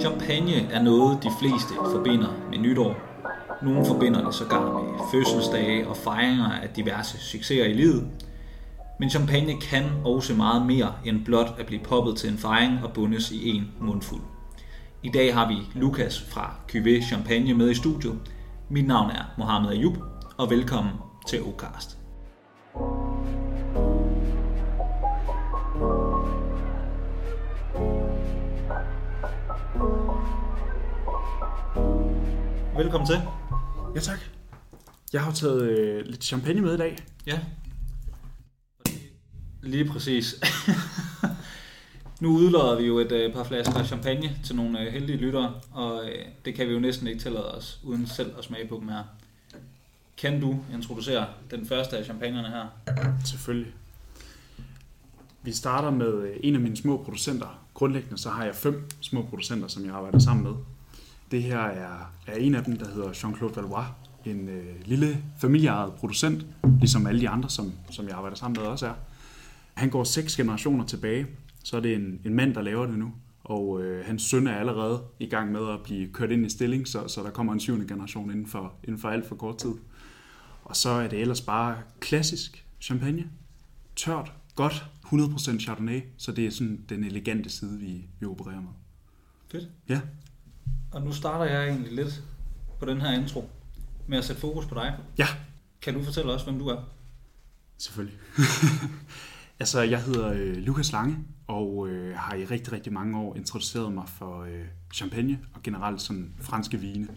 [0.00, 2.94] Champagne er noget, de fleste forbinder med nytår.
[3.62, 8.08] Nogle forbinder det sågar med fødselsdage og fejringer af diverse succeser i livet.
[9.00, 12.92] Men champagne kan også meget mere end blot at blive poppet til en fejring og
[12.92, 14.20] bundes i en mundfuld.
[15.02, 18.18] I dag har vi Lukas fra Cuvée Champagne med i studiet.
[18.68, 19.96] Mit navn er Mohammed Ayub,
[20.36, 20.92] og velkommen
[21.28, 22.05] til Ocast.
[32.76, 33.20] Velkommen til.
[33.94, 34.18] Ja, tak.
[35.12, 36.98] Jeg har taget øh, lidt champagne med i dag.
[37.26, 37.40] Ja.
[39.62, 40.34] Lige præcis.
[42.20, 46.08] nu udlodder vi jo et øh, par flasker champagne til nogle øh, heldige lyttere, og
[46.08, 48.88] øh, det kan vi jo næsten ikke tillade os, uden selv at smage på dem
[48.88, 49.02] her.
[50.16, 52.66] Kan du introducere den første af champagnerne her?
[53.24, 53.72] Selvfølgelig.
[55.42, 57.58] Vi starter med øh, en af mine små producenter.
[57.74, 60.54] Grundlæggende så har jeg fem små producenter, som jeg arbejder sammen med.
[61.30, 63.86] Det her er, er en af dem, der hedder Jean-Claude Valois.
[64.24, 66.46] En øh, lille familieejet producent,
[66.78, 68.94] ligesom alle de andre, som, som jeg arbejder sammen med også er.
[69.74, 71.26] Han går seks generationer tilbage,
[71.64, 73.12] så er det en, en mand, der laver det nu.
[73.44, 76.88] Og øh, hans søn er allerede i gang med at blive kørt ind i stilling,
[76.88, 79.74] så, så der kommer en syvende generation inden for, inden for alt for kort tid.
[80.64, 83.30] Og så er det ellers bare klassisk champagne.
[83.96, 88.70] Tørt, godt, 100% Chardonnay, så det er sådan den elegante side, vi, vi opererer med.
[89.52, 89.68] Fedt.
[89.88, 90.00] Ja,
[90.92, 92.22] Og nu starter jeg egentlig lidt
[92.80, 93.48] på den her intro
[94.06, 94.94] med at sætte fokus på dig.
[95.18, 95.26] ja,
[95.82, 96.76] Kan du fortælle os, hvem du er?
[97.78, 98.18] selvfølgelig.
[99.60, 103.92] altså, jeg hedder øh, Lukas Lange, og øh, har i rigtig, rigtig mange år introduceret
[103.92, 104.64] mig for øh,
[104.94, 107.08] champagne og generelt sådan franske vine.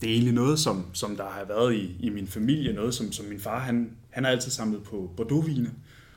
[0.00, 3.12] Det er egentlig noget, som, som der har været i, i min familie, noget som,
[3.12, 5.70] som min far, han, han har altid samlet på Bordeaux-vine.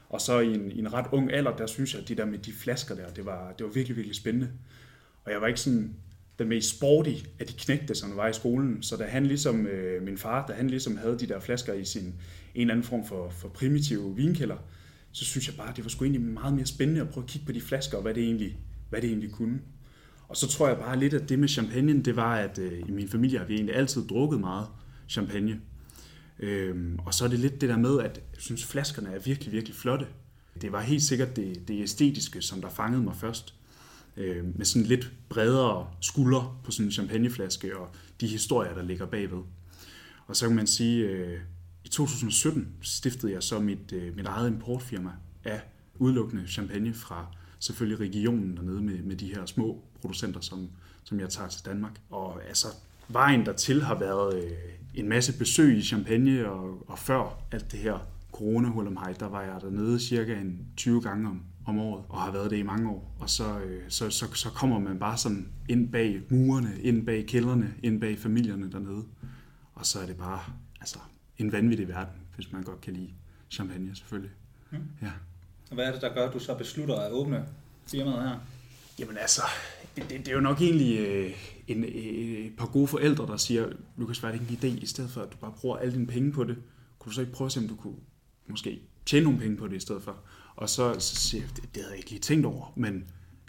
[0.10, 2.26] Og så i en, i en ret ung alder, der synes jeg, at det der
[2.26, 4.50] med de flasker der, det var, det var virkelig, virkelig spændende.
[5.26, 5.96] Og jeg var ikke sådan
[6.40, 8.84] den mest sporty af de knægte, som var i skolen.
[8.84, 11.86] Så da han ligesom, øh, min far, da han ligesom havde de der flasker i
[11.86, 12.14] sin en
[12.56, 14.58] eller anden form for, for primitive vinkælder,
[15.12, 17.46] så synes jeg bare, det var sgu egentlig meget mere spændende at prøve at kigge
[17.46, 18.58] på de flasker, og hvad det egentlig,
[18.90, 19.60] hvad det egentlig kunne.
[20.28, 22.92] Og så tror jeg bare lidt, at det med champagne, det var, at øh, i
[22.92, 24.68] min familie har vi egentlig altid drukket meget
[25.10, 25.62] champagne.
[26.40, 29.52] Øhm, og så er det lidt det der med, at jeg synes, flaskerne er virkelig,
[29.54, 30.08] virkelig flotte.
[30.62, 33.54] Det var helt sikkert det, det æstetiske, som der fangede mig først.
[34.18, 37.90] Øh, med sådan lidt bredere skuldre på sådan en champagneflaske, og
[38.22, 39.44] de historier, der ligger bagved.
[40.28, 41.40] Og så kan man sige, øh,
[41.86, 45.12] i 2017 stiftede jeg så mit, øh, mit eget importfirma
[45.44, 45.62] af
[45.96, 47.26] udelukkende champagne fra
[47.60, 50.70] selvfølgelig regionen dernede med, med de her små producenter, som,
[51.04, 52.02] som jeg tager til Danmark.
[52.10, 52.68] Og altså,
[53.08, 54.52] vejen dertil har været øh,
[54.94, 58.00] en masse besøg i Champagne, og, og før alt det her
[58.32, 58.68] corona
[59.20, 62.58] der var jeg dernede cirka en 20 gange om, om året, og har været det
[62.58, 63.16] i mange år.
[63.20, 67.26] Og så, øh, så, så, så kommer man bare sådan ind bag murene, ind bag
[67.26, 69.04] kældrene, ind bag familierne dernede.
[69.76, 70.40] Og så er det bare
[70.80, 71.00] altså,
[71.38, 73.10] en vanvittig verden, hvis man godt kan lide
[73.52, 74.32] champagne selvfølgelig.
[74.72, 74.78] Mm.
[75.02, 75.12] Ja.
[75.70, 77.46] Og hvad er det, der gør, at du så beslutter at åbne
[77.88, 78.40] firmaet her?
[79.00, 79.42] Jamen altså,
[79.96, 81.32] det, det, det er jo nok egentlig øh,
[81.68, 84.84] en, øh, et par gode forældre, der siger, Lukas, hvad er det ikke en idé,
[84.84, 86.58] i stedet for at du bare bruger alle dine penge på det,
[87.00, 87.96] kunne du så ikke prøve at se, om du kunne
[88.48, 90.16] måske tjene nogle penge på det i stedet for?
[90.60, 93.04] Og så, så siger jeg, det, det havde jeg ikke lige tænkt over, men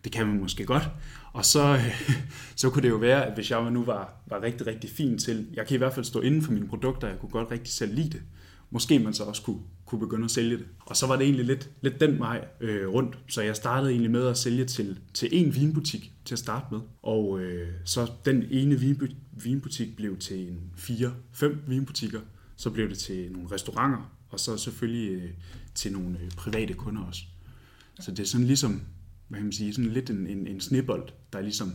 [0.04, 0.91] det kan man måske godt.
[1.32, 1.81] Og så,
[2.56, 5.47] så kunne det jo være, at hvis jeg nu var, var rigtig, rigtig fin til,
[5.54, 7.94] jeg kan i hvert fald stå inden for mine produkter, jeg kunne godt rigtig selv
[7.94, 8.22] lide det,
[8.71, 10.66] måske man så også kunne, kunne begynde at sælge det.
[10.81, 13.19] Og så var det egentlig lidt, lidt den vej øh, rundt.
[13.28, 16.81] Så jeg startede egentlig med at sælge til, til en vinbutik til at starte med.
[17.03, 22.21] Og øh, så den ene vinbu- vinbutik blev til en fire, fem vinbutikker.
[22.56, 25.30] Så blev det til nogle restauranter, og så selvfølgelig øh,
[25.74, 27.22] til nogle øh, private kunder også.
[28.00, 28.82] Så det er sådan ligesom,
[29.28, 31.74] hvad kan man sige, sådan lidt en, en, en snebold, der ligesom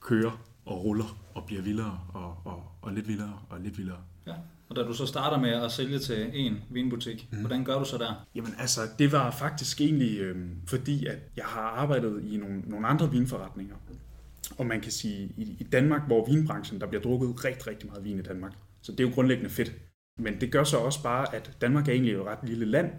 [0.00, 3.98] kører og ruller og bliver vildere og, og, og lidt vildere og lidt vildere.
[4.26, 4.34] Ja.
[4.68, 7.38] Og da du så starter med at sælge til en vinbutik, mm.
[7.38, 8.26] hvordan gør du så der?
[8.34, 12.86] Jamen altså, det var faktisk egentlig øh, fordi, at jeg har arbejdet i nogle, nogle
[12.86, 13.76] andre vinforretninger.
[14.58, 18.04] Og man kan sige, i, i Danmark, hvor vinbranchen, der bliver drukket rigtig, rigtig meget
[18.04, 18.52] vin i Danmark.
[18.82, 19.72] Så det er jo grundlæggende fedt.
[20.18, 22.90] Men det gør så også bare, at Danmark er egentlig et ret lille land,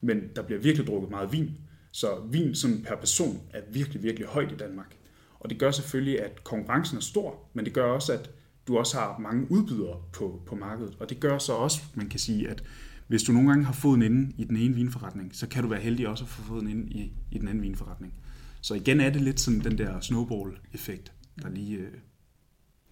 [0.00, 1.50] men der bliver virkelig drukket meget vin.
[1.92, 4.96] Så vin som per person er virkelig, virkelig højt i Danmark.
[5.40, 8.30] Og det gør selvfølgelig, at konkurrencen er stor, men det gør også, at
[8.68, 10.96] du også har mange udbydere på, på markedet.
[11.00, 12.62] Og det gør så også, man kan sige, at
[13.06, 15.80] hvis du nogle gange har foden inden i den ene vinforretning, så kan du være
[15.80, 18.14] heldig også at få foden inden i, i den anden vinforretning.
[18.60, 21.92] Så igen er det lidt sådan den der snowball-effekt, der lige øh,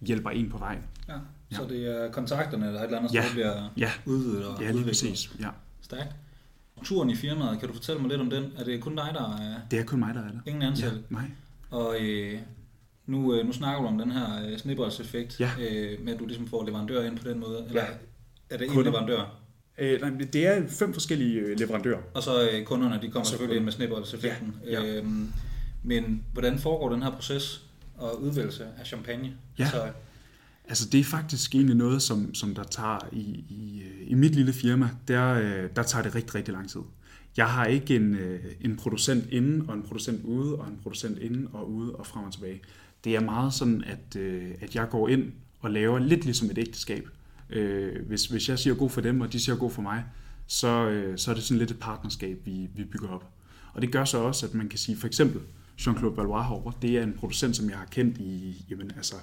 [0.05, 0.79] hjælper en på vejen.
[1.07, 1.13] Ja.
[1.51, 1.67] Så ja.
[1.67, 3.21] det er kontakterne eller et eller andet, Ja.
[3.21, 5.31] der bliver Ja, udvidet og ja lige præcis.
[5.39, 5.49] Ja.
[5.81, 6.15] Stærkt.
[6.83, 8.43] Turen i firmaet, kan du fortælle mig lidt om den?
[8.57, 10.39] Er det kun dig, der er Det er kun mig, der er der.
[10.45, 10.97] ingen ansatte?
[11.11, 11.25] Ja, nej.
[11.71, 12.39] Og øh,
[13.05, 15.49] Nu, øh, nu snakker du om den her øh, snibboldseffekt, Ja.
[15.59, 17.65] øh, med at du ligesom får leverandører ind på den måde.
[17.67, 17.87] Eller Ja.
[18.49, 18.83] er det Kunder.
[18.83, 19.35] leverandør?
[19.77, 21.99] Øh, nej, det er fem forskellige øh, leverandører.
[22.13, 23.85] Og så øh, kunderne, de kommer så selvfølgelig ind med kunder.
[23.87, 24.55] snibboldseffekten.
[24.65, 24.95] Ja, ja.
[24.97, 25.31] Øhm,
[25.83, 27.63] men hvordan foregår den her proces
[27.97, 29.33] og udvælgelse af champagne?
[29.59, 29.63] Ja.
[29.63, 29.91] Altså,
[30.67, 34.35] Altså det er faktisk egentlig noget, som, som der tager i, i, øh, i mit
[34.35, 36.81] lille firma, der, øh, der tager det rigtig, rigtig lang tid.
[37.37, 38.17] Jeg har ikke en,
[38.61, 42.23] en producent inde og en producent ude og en producent inde og ude og frem
[42.23, 42.61] og tilbage.
[43.03, 44.15] Det er meget sådan, at,
[44.61, 47.09] at jeg går ind og laver lidt ligesom et ægteskab.
[48.07, 50.03] Hvis, hvis jeg siger god for dem, og de siger god for mig,
[50.47, 53.29] så, så er det sådan lidt et partnerskab, vi, vi bygger op.
[53.73, 55.41] Og det gør så også, at man kan sige, for eksempel
[55.81, 59.15] Jean-Claude Valois herovre, det er en producent, som jeg har kendt i jamen, altså,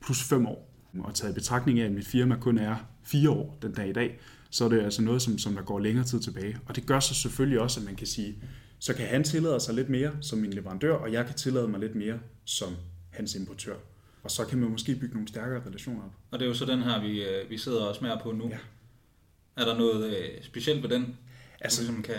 [0.00, 0.70] plus fem år.
[0.98, 3.92] Og taget i betragtning af, at mit firma kun er fire år den dag i
[3.92, 4.18] dag,
[4.50, 6.58] så er det altså noget, som, som der går længere tid tilbage.
[6.66, 8.34] Og det gør så selvfølgelig også, at man kan sige,
[8.78, 11.80] så kan han tillade sig lidt mere som min leverandør, og jeg kan tillade mig
[11.80, 12.76] lidt mere som
[13.10, 13.74] hans importør.
[14.22, 16.12] Og så kan man måske bygge nogle stærkere relationer op.
[16.30, 18.48] og det er jo så den her, vi, øh, vi sidder og smager på nu.
[18.48, 18.58] Ja.
[19.56, 21.16] Er der noget øh, specielt ved den,
[21.60, 22.16] altså, ligesom kan...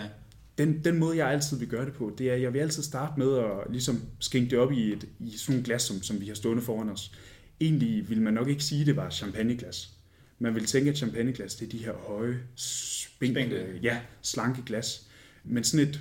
[0.58, 2.82] Den, den måde, jeg altid vil gøre det på, det er, at jeg vil altid
[2.82, 6.20] starte med at ligesom skænke det op i, et, i sådan nogle glas, som, som
[6.20, 7.12] vi har stående foran os.
[7.60, 9.90] Egentlig vil man nok ikke sige, at det var champagneglas.
[10.38, 13.80] Man vil tænke, at champagneglas, det er de her høje, spinkle, Spinkle.
[13.82, 15.06] ja, slanke glas.
[15.44, 16.00] Men sådan et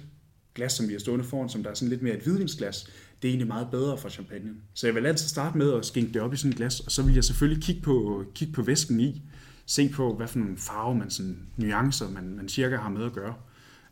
[0.55, 2.83] glas, som vi har stående foran, som der er sådan lidt mere et hvidvinsglas,
[3.21, 4.51] det er egentlig meget bedre for champagne.
[4.73, 6.91] Så jeg vil altid starte med at skænke det op i sådan et glas, og
[6.91, 9.21] så vil jeg selvfølgelig kigge på, kigge på væsken i,
[9.65, 13.13] se på, hvad for nogle farver, man sådan, nuancer, man, man cirka har med at
[13.13, 13.33] gøre.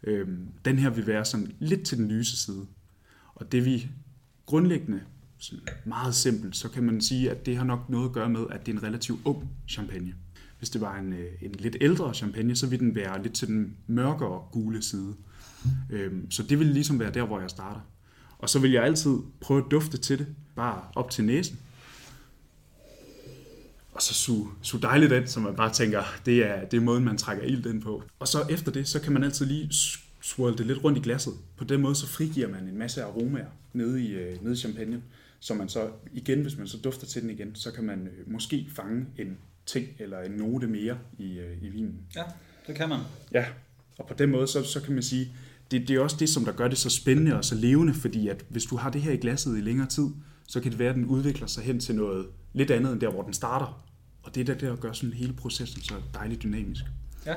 [0.04, 2.66] Øhm, den her vil være sådan lidt til den lyse side.
[3.36, 3.88] Og det vi
[4.46, 5.02] grundlæggende,
[5.38, 8.46] sådan meget simpelt, så kan man sige, at det har nok noget at gøre med,
[8.52, 10.14] at det er en relativt ung champagne.
[10.58, 13.48] Hvis det var en, øh, en lidt ældre champagne, så ville den være lidt til
[13.48, 15.14] den mørkere gule side.
[15.90, 17.82] Øhm, så det vil ligesom være der, hvor jeg starter.
[18.38, 21.60] Og så vil jeg altid prøve at dufte til det, bare op til næsen.
[23.94, 27.04] Og så suge, suge dejligt ind, så man bare tænker, det er, det er måden,
[27.04, 28.04] man trækker ild ind på.
[28.19, 29.69] Og så efter det, så kan man altid lige
[30.22, 31.34] swirle det lidt rundt i glasset.
[31.57, 35.01] På den måde, så frigiver man en masse aromaer nede i, øh, nede i champagne.
[35.40, 38.31] Så man så igen, hvis man så dufter til den igen, så kan man øh,
[38.31, 41.95] måske fange en ting eller en note mere i, øh, i vinen.
[42.16, 42.24] Ja,
[42.68, 43.00] det kan man.
[43.31, 43.45] Ja,
[44.00, 45.36] og på den måde, så, så kan man sige,
[45.72, 48.28] det, det er også det, som der gør det så spændende og så levende, fordi
[48.28, 50.07] at hvis du har det her i glasset i længere tid,
[50.54, 53.12] så kan det være, at den udvikler sig hen til noget lidt andet end der,
[53.12, 53.84] hvor den starter.
[54.24, 56.84] Og det er der, der gør sådan hele processen så dejligt dynamisk.
[57.26, 57.34] Ja.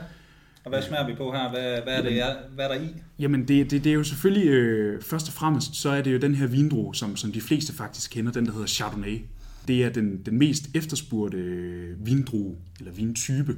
[0.64, 1.50] Og hvad smager vi på her?
[1.50, 2.88] Hvad, hvad, er, det, hvad er der i?
[3.18, 6.18] Jamen, det, det, det er jo selvfølgelig, øh, først og fremmest, så er det jo
[6.18, 9.20] den her vindrue, som, som de fleste faktisk kender, den der hedder Chardonnay.
[9.68, 13.56] Det er den, den mest efterspurgte øh, vindrue, eller vintype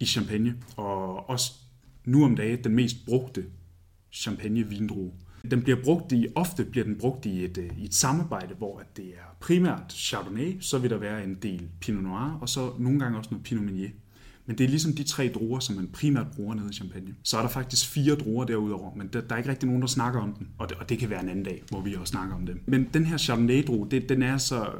[0.00, 1.52] i Champagne, og også
[2.04, 3.44] nu om dagen den mest brugte
[4.12, 5.12] champagne-vindrue.
[5.50, 8.78] Den bliver brugt i, ofte bliver den brugt i et, øh, i et samarbejde, hvor
[8.78, 12.72] at det er primært Chardonnay, så vil der være en del Pinot Noir, og så
[12.78, 13.90] nogle gange også noget Pinot Meunier.
[14.46, 17.14] Men det er ligesom de tre druer, som man primært bruger nede i Champagne.
[17.22, 19.88] Så er der faktisk fire druer derudover, men der, der er ikke rigtig nogen, der
[19.88, 20.46] snakker om dem.
[20.58, 22.62] Og det, og det kan være en anden dag, hvor vi også snakker om dem.
[22.66, 24.70] Men den her Chardonnay-drue, det, den er så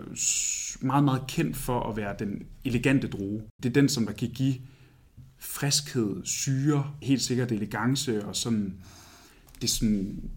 [0.80, 3.42] meget, meget kendt for at være den elegante drue.
[3.62, 4.54] Det er den, som der kan give
[5.38, 8.74] friskhed, syre, helt sikkert elegance og sådan,
[9.54, 10.30] det er sådan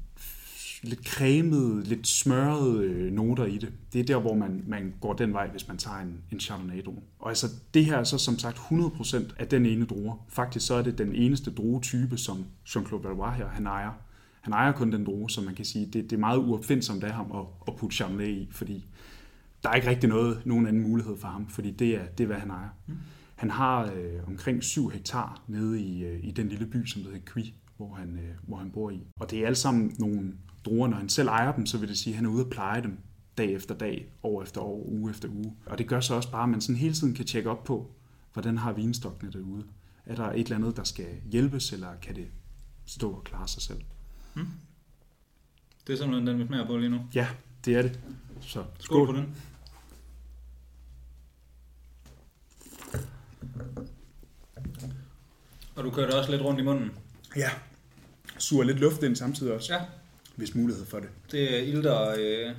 [0.83, 3.73] lidt cremede, lidt smørrede øh, noter i det.
[3.93, 7.01] Det er der, hvor man, man går den vej, hvis man tager en, en Chardonnay-drue.
[7.19, 10.15] Og altså, det her er så som sagt 100% af den ene drue.
[10.27, 13.91] Faktisk så er det den eneste druetype, som Jean-Claude Valois her, han ejer.
[14.41, 17.11] Han ejer kun den drue, så man kan sige, det, det er meget uopfindsomt af
[17.11, 18.85] ham at, at putte Chardonnay i, fordi
[19.63, 22.27] der er ikke rigtig noget, nogen anden mulighed for ham, fordi det er, det er
[22.27, 22.69] hvad han ejer.
[23.35, 27.19] Han har øh, omkring 7 hektar nede i, øh, i den lille by, som hedder
[27.25, 28.99] Kwi, hvor han, øh, hvor han bor i.
[29.19, 30.33] Og det er alle sammen nogle
[30.65, 30.87] druer.
[30.87, 32.81] Når han selv ejer dem, så vil det sige, at han er ude at pleje
[32.81, 32.97] dem
[33.37, 35.55] dag efter dag, år efter år, uge efter uge.
[35.65, 37.91] Og det gør så også bare, at man sådan hele tiden kan tjekke op på,
[38.33, 39.63] hvordan har vinstokkene derude.
[40.05, 42.27] Er der et eller andet, der skal hjælpes, eller kan det
[42.85, 43.81] stå og klare sig selv?
[45.87, 46.99] Det er simpelthen den, vi smager på lige nu.
[47.15, 47.27] Ja,
[47.65, 47.99] det er det.
[48.41, 49.35] Så Skål på den.
[55.75, 56.91] Og du kører det også lidt rundt i munden.
[57.35, 57.49] Ja,
[58.37, 59.85] suger lidt luft ind samtidig også, Ja,
[60.35, 61.09] hvis mulighed for det.
[61.31, 62.55] det er ilter øh,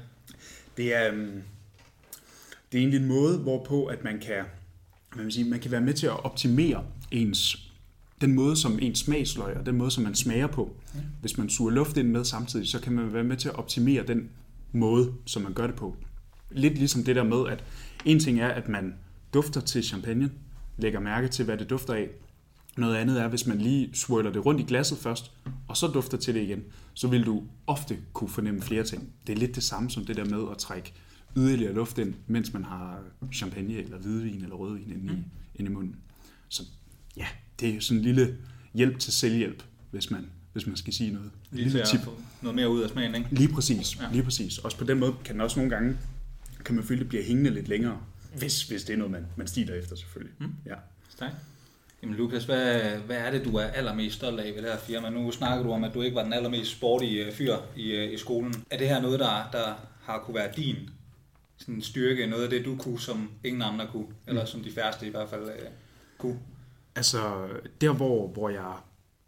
[0.77, 1.43] Det er, øhm,
[2.73, 4.45] det er egentlig en måde, hvorpå at man kan,
[5.17, 7.71] man, vil sige, man kan være med til at optimere ens,
[8.21, 10.77] den måde, som ens smagsløg og den måde, som man smager på.
[11.21, 14.07] Hvis man suger luft ind med samtidig, så kan man være med til at optimere
[14.07, 14.31] den
[14.73, 15.97] måde, som man gør det på.
[16.51, 17.65] Lidt ligesom det der med, at
[18.05, 18.95] en ting er, at man
[19.35, 20.31] dufter til champagne,
[20.79, 22.09] lægger mærke til, hvad det dufter af.
[22.77, 25.31] Noget andet er, hvis man lige swirler det rundt i glasset først,
[25.69, 26.63] og så dufter til det igen,
[26.95, 29.13] så vil du ofte kunne fornemme flere ting.
[29.27, 30.93] Det er lidt det samme som det der med at trække
[31.37, 33.01] yderligere luft ind, mens man har
[33.33, 35.25] champagne eller hvidvin eller rødvin inde i, Mm.
[35.55, 35.97] inde i munden.
[36.49, 36.63] Så
[37.17, 37.27] ja,
[37.61, 38.37] det er sådan en lille
[38.75, 41.31] hjælp til selvhjælp, hvis man, hvis man skal sige noget.
[41.51, 42.01] Lige lille tip.
[42.43, 43.29] noget mere ud af smagen, ikke?
[43.35, 44.09] Lige præcis, Ja.
[44.13, 44.59] lige præcis.
[44.59, 45.97] Også på den måde kan den også nogle gange,
[46.65, 48.01] kan man føle, at det bliver hængende lidt længere,
[48.39, 50.35] hvis, hvis det er noget, man, man stiler efter selvfølgelig.
[50.41, 50.55] Mm.
[50.67, 50.75] Ja.
[51.09, 51.35] Stærkt.
[52.05, 55.11] Jamen Lukas, hvad, hvad er det, du er allermest stolt af ved det her firma?
[55.11, 58.13] Nu snakker du om, at du ikke var den allermest sportige øh, fyr i, øh,
[58.13, 58.55] i skolen.
[58.71, 60.77] Er det her noget, der, der har kunne være din
[61.57, 62.27] sådan styrke?
[62.27, 64.07] Noget af det, du kunne, som ingen andre kunne?
[64.27, 65.69] Eller som de færreste i hvert fald øh,
[66.19, 66.39] kunne?
[66.97, 67.19] Altså,
[67.81, 68.73] der hvor, hvor jeg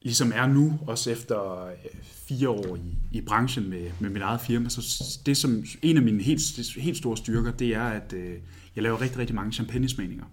[0.02, 4.40] ligesom er nu, også efter øh, fire år i, i branchen med, med mit eget
[4.40, 6.40] firma, så det som en af mine helt,
[6.76, 8.34] helt store styrker, det er, at øh,
[8.76, 10.24] jeg laver rigtig, rigtig mange champagnesmagninger.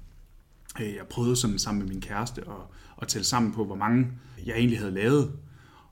[0.81, 4.07] Øh, jeg prøvede sådan sammen med min kæreste at, at tælle sammen på, hvor mange
[4.45, 5.31] jeg egentlig havde lavet.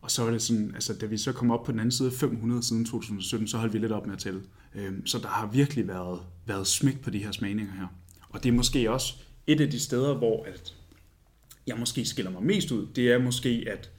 [0.01, 2.07] Og så var det sådan, altså da vi så kom op på den anden side
[2.07, 4.41] af 500 siden 2017, så holdt vi lidt op med at tælle.
[4.75, 7.87] Øhm, så der har virkelig været, været smæk på de her smagninger her.
[8.29, 9.13] Og det er måske også
[9.47, 10.75] et af de steder, hvor at
[11.67, 12.87] jeg måske skiller mig mest ud.
[12.95, 13.91] Det er måske, at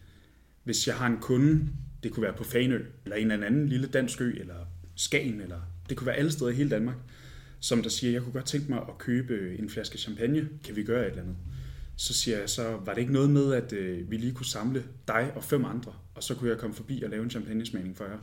[0.65, 1.69] hvis jeg har en kunde,
[2.03, 4.55] det kunne være på Fanø, eller en eller anden lille dansk ø, eller
[4.95, 6.97] Skagen, eller det kunne være alle steder i hele Danmark,
[7.62, 10.76] som der siger, jeg kunne godt tænke mig at købe øh, en flaske champagne, kan
[10.76, 11.37] vi gøre et eller andet?
[11.97, 14.85] Så siger jeg, så var det ikke noget med, at øh, vi lige kunne samle
[15.09, 18.04] dig og fem andre, og så kunne jeg komme forbi og lave en champagnesmagning for
[18.04, 18.19] jer.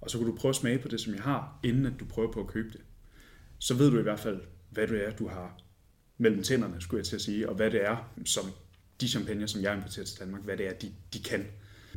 [0.00, 2.04] Og så kunne du prøve at smage på det, som jeg har, inden at du
[2.04, 2.80] prøver på at købe det.
[3.58, 5.60] Så ved du i hvert fald, hvad det er, du har
[6.18, 8.44] mellem tænderne, skulle jeg til at sige, og hvad det er, som
[9.00, 11.46] de champagne, som jeg importerer til Danmark, hvad det er, de, de kan.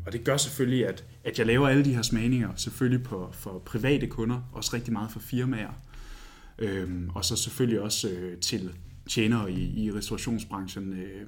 [0.06, 3.60] Og det gør selvfølgelig, at, at jeg laver alle de her smagninger, selvfølgelig på, for
[3.60, 5.74] private kunder, også rigtig meget for firmaer,
[6.58, 8.72] øhm, og så selvfølgelig også øh, til
[9.10, 11.28] tjenere i, i restaurationsbranchen øh,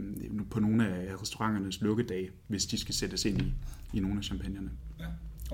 [0.49, 3.53] på nogle af restauranternes lukkedage, hvis de skal sættes ind i,
[3.93, 4.69] i nogle af champagnerne.
[4.99, 5.05] Ja.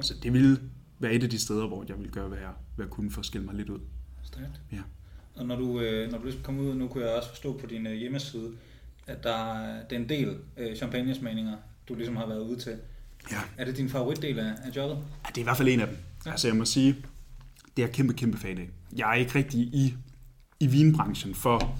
[0.01, 0.59] Så det ville
[0.99, 3.19] være et af de steder, hvor jeg ville gøre, hvad jeg, hvad jeg kunne for
[3.19, 3.79] at skille mig lidt ud.
[4.23, 4.61] Stærkt.
[4.71, 4.81] Ja.
[5.35, 7.65] Og når du, øh, når du ligesom kom ud, nu kunne jeg også forstå på
[7.67, 8.51] din øh, hjemmeside,
[9.07, 11.57] at der, er- det er en del øh, champagnesmagninger,
[11.89, 12.75] du ligesom har været ude til.
[13.31, 13.37] Ja.
[13.57, 14.95] Er det din favoritdel af, af jobbet?
[14.97, 15.97] Ja, det er i hvert fald en af dem.
[16.25, 16.31] Ja.
[16.31, 16.95] Altså jeg må sige,
[17.77, 18.69] det er jeg kæmpe, kæmpe fan af.
[18.97, 19.93] Jeg er ikke rigtig i,
[20.59, 21.77] i vinbranchen for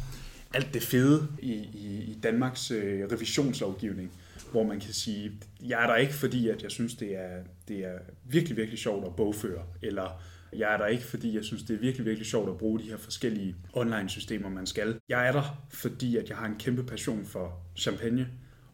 [0.53, 4.12] alt det fede i, i, i Danmarks øh, revisionslovgivning,
[4.51, 5.31] hvor man kan sige,
[5.62, 9.07] jeg er der ikke, fordi at jeg synes, det er, det er virkelig, virkelig sjovt
[9.07, 10.21] at bogføre, eller
[10.53, 12.83] jeg er der ikke, fordi jeg synes, det er virkelig, virkelig sjovt at bruge de
[12.83, 15.00] her forskellige online-systemer, man skal.
[15.10, 18.27] Jeg er der, fordi at jeg har en kæmpe passion for champagne,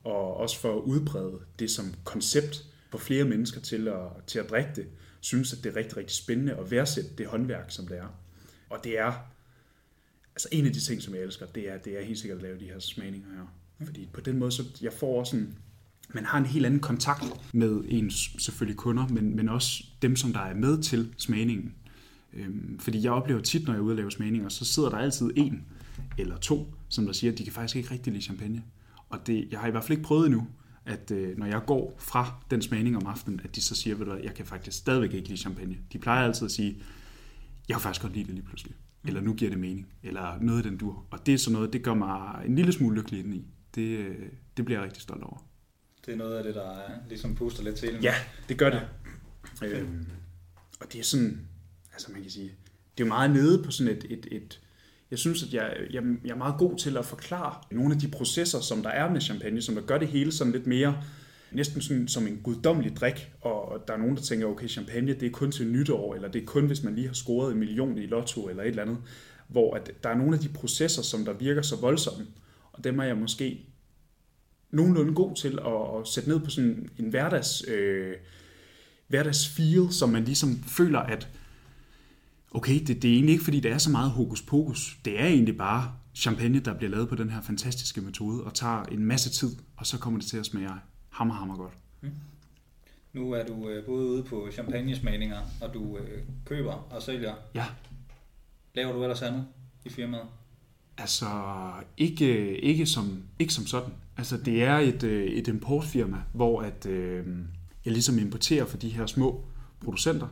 [0.04, 4.50] og også for at udbrede det som koncept for flere mennesker til at, til at
[4.50, 4.88] drikke det,
[5.20, 8.20] synes, at det er rigtig, rigtig spændende at værdsætte det håndværk, som det er.
[8.70, 9.14] Og det er,
[10.36, 12.44] altså en af de ting, som jeg elsker, det er, det er helt sikkert at
[12.44, 13.54] lave de her smagninger her.
[13.86, 15.58] Fordi på den måde, så jeg får også en,
[16.10, 20.34] man har en helt anden kontakt med ens selvfølgelig kunder, men, men også dem, som
[20.34, 21.76] der er med til smagningen.
[22.34, 24.98] Øhm, fordi jeg oplever tit, når jeg er ude og lave smagninger, så sidder der
[24.98, 25.66] altid en
[26.18, 28.64] eller to, som der siger, at de kan faktisk ikke rigtig lide champagne.
[29.10, 30.48] Og det, jeg har i hvert fald ikke prøvet endnu,
[30.88, 34.06] at øh, når jeg går fra den smagning om aftenen, at de så siger, ved
[34.06, 35.78] du hvad, jeg kan faktisk stadigvæk ikke lide champagne.
[35.94, 36.82] De plejer altid at sige,
[37.68, 38.76] jeg kan faktisk godt lide det lige pludselig.
[39.08, 39.88] Eller nu giver det mening.
[40.04, 41.06] Eller noget af den dur.
[41.12, 43.48] Og det er sådan noget, det gør mig en lille smule lykkelig indeni.
[43.76, 45.48] Det, øh, det bliver jeg rigtig stolt over.
[46.06, 48.00] Det er noget af det, der er, ligesom puster lidt til.
[48.02, 48.14] Ja,
[48.50, 48.88] det gør det.
[49.64, 50.06] Øhm,
[50.80, 51.48] og det er sådan,
[51.94, 52.52] altså man kan sige,
[52.98, 54.62] det er jo meget nede på sådan et, et, et
[55.12, 58.08] jeg synes, at jeg, jeg, jeg er meget god til at forklare nogle af de
[58.08, 60.98] processer, som der er med champagne, som der gør det hele sådan lidt mere,
[61.52, 65.24] næsten sådan som en guddommelig drik, og der er nogen, der tænker, okay, champagne, det
[65.24, 67.98] er kun til nytår, eller det er kun, hvis man lige har scoret en million
[67.98, 68.98] i lotto, eller et eller andet,
[69.48, 72.26] hvor at der er nogle af de processer, som der virker så voldsomme,
[72.72, 73.68] og dem er jeg måske
[74.72, 78.14] nogenlunde god til at, at sætte ned på sådan en hverdags, øh,
[79.08, 81.28] hverdags feel, som man ligesom føler, at
[82.58, 84.98] okay, det, det er egentlig ikke, fordi det er så meget hokus pokus.
[85.06, 88.84] Det er egentlig bare champagne, der bliver lavet på den her fantastiske metode, og tager
[88.84, 90.70] en masse tid, og så kommer det til at smage
[91.10, 91.74] hammer, hammer godt.
[93.14, 97.34] Nu er du øh, både ude på champagnesmagninger, og du øh, køber og sælger.
[97.56, 97.66] Ja,
[98.74, 99.46] Laver du ellers andet
[99.86, 100.24] i firmaet?
[100.98, 101.26] altså
[101.98, 103.94] ikke, ikke, som, ikke som sådan.
[104.18, 107.26] Altså det er et, øh, et importfirma, hvor at, øh,
[107.86, 109.46] jeg ligesom importerer for de her små
[109.80, 110.28] producenter,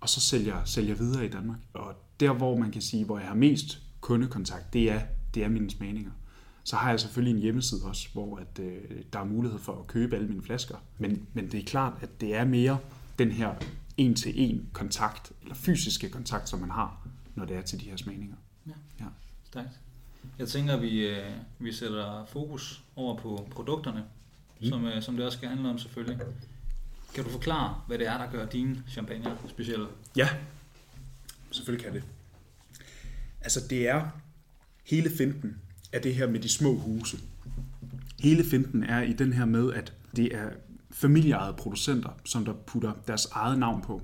[0.00, 1.58] og så sælger, sælger videre i Danmark.
[1.74, 5.00] Og der, hvor man kan sige, hvor jeg har mest kundekontakt, det er,
[5.34, 6.12] det er mine smagninger.
[6.64, 8.80] Så har jeg selvfølgelig en hjemmeside også, hvor at, øh,
[9.12, 10.76] der er mulighed for at købe alle mine flasker.
[10.98, 12.78] Men, men det er klart, at det er mere
[13.18, 13.54] den her
[13.96, 18.36] en-til-en kontakt, eller fysiske kontakt, som man har, når det er til de her smagninger.
[19.44, 19.80] Stærkt.
[20.38, 24.04] Jeg tænker, at vi, øh, vi sætter fokus over på produkterne,
[24.60, 24.66] mm.
[24.66, 26.18] som, øh, som det også skal handle om selvfølgelig.
[27.14, 29.86] Kan du forklare, hvad det er, der gør dine champagne specielle?
[30.16, 30.28] Ja,
[31.50, 32.02] selvfølgelig kan det.
[33.40, 34.08] Altså det er
[34.84, 35.56] hele finten
[35.92, 37.18] af det her med de små huse.
[38.20, 40.50] Hele finten er i den her med, at det er
[40.90, 44.02] familieejede producenter, som der putter deres eget navn på.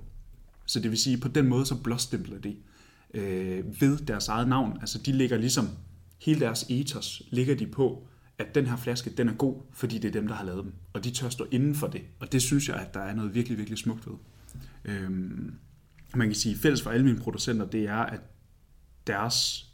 [0.66, 2.56] Så det vil sige, på den måde så blåstempler de
[3.14, 4.78] øh, ved deres eget navn.
[4.80, 5.68] Altså de ligger ligesom,
[6.18, 8.06] hele deres ethos ligger de på,
[8.42, 10.72] at den her flaske, den er god, fordi det er dem, der har lavet dem.
[10.92, 12.02] Og de tør stå inden for det.
[12.20, 14.14] Og det synes jeg, at der er noget virkelig, virkelig smukt ved.
[14.84, 15.54] Øhm,
[16.14, 18.20] man kan sige, fælles for alle mine producenter, det er, at
[19.06, 19.66] deres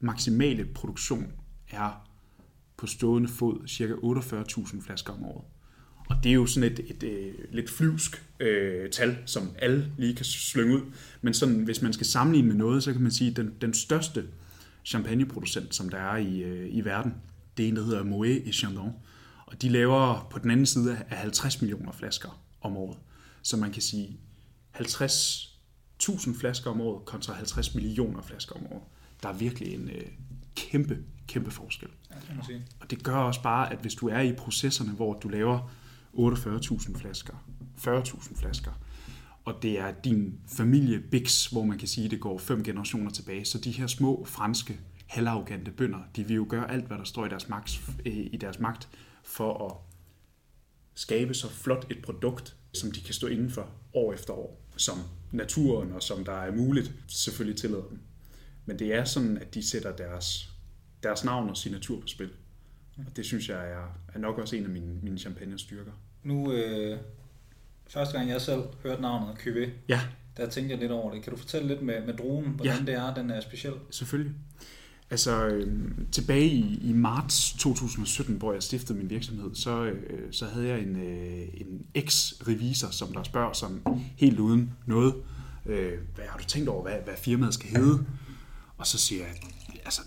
[0.00, 1.32] maksimale produktion
[1.70, 2.08] er
[2.76, 5.44] på stående fod cirka 48.000 flasker om året.
[6.08, 9.92] Og det er jo sådan et, et, et et lidt flyvsk øh, tal, som alle
[9.98, 10.82] lige kan slynge ud.
[11.22, 13.74] Men sådan, hvis man skal sammenligne med noget, så kan man sige, at den, den
[13.74, 14.24] største
[14.84, 17.14] champagneproducent, som der er i, øh, i verden,
[17.56, 18.92] det er en, der hedder Moet et Chandon.
[19.46, 22.98] Og de laver på den anden side af 50 millioner flasker om året.
[23.42, 24.20] Så man kan sige
[24.76, 28.82] 50.000 flasker om året kontra 50 millioner flasker om året.
[29.22, 30.06] Der er virkelig en øh,
[30.56, 31.88] kæmpe, kæmpe forskel.
[32.10, 32.66] Ja, det, må sige.
[32.80, 35.72] Og det gør også bare, at hvis du er i processerne, hvor du laver
[36.14, 37.34] 48.000 flasker,
[37.78, 38.72] 40.000 flasker,
[39.44, 43.10] og det er din familie Bix, hvor man kan sige, at det går fem generationer
[43.10, 44.80] tilbage, så de her små franske
[45.12, 48.36] halvarrogante bønder, de vil jo gøre alt, hvad der står i deres magt, øh, i
[48.40, 48.88] deres magt
[49.22, 49.76] for at
[50.94, 54.98] skabe så flot et produkt, som de kan stå inden for år efter år, som
[55.32, 57.98] naturen og som der er muligt selvfølgelig tillader dem.
[58.66, 60.52] Men det er sådan, at de sætter deres,
[61.02, 62.30] deres navn og signatur på spil.
[62.98, 65.92] Og det synes jeg er, er nok også en af mine, mine champagne styrker.
[66.22, 66.98] Nu, øh,
[67.88, 70.00] første gang jeg selv hørte navnet Cuvée, Ja,
[70.36, 71.22] der tænkte jeg lidt over det.
[71.22, 72.84] Kan du fortælle lidt med, med druen, hvordan Ja.
[72.84, 73.74] det er, den er speciel?
[73.90, 74.34] selvfølgelig.
[75.12, 75.68] Altså, øh,
[76.12, 80.80] tilbage i, i marts 2017, hvor jeg stiftede min virksomhed, så, øh, så havde jeg
[80.80, 83.80] en, øh, en eks-revisor, som der spørger som
[84.16, 85.14] helt uden noget,
[85.66, 88.06] øh, hvad har du tænkt over, hvad, hvad firmaet skal hedde?
[88.78, 89.34] Og så siger jeg,
[89.84, 90.00] altså,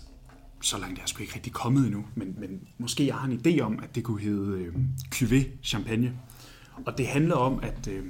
[0.62, 3.40] så langt er jeg sgu ikke rigtig kommet endnu, men, men måske jeg har en
[3.46, 4.74] idé om, at det kunne hedde øh,
[5.14, 6.12] Cuvée Champagne.
[6.86, 8.04] Og det handler om, at øh,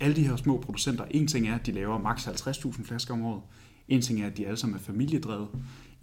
[0.00, 3.22] alle de her små producenter, en ting er, at de laver maks 50.000 flasker om
[3.22, 3.42] året,
[3.88, 5.48] en ting er, at de alle sammen er familiedrevet,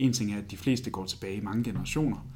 [0.02, 2.28] en ting er, at de fleste går tilbage i mange generationer.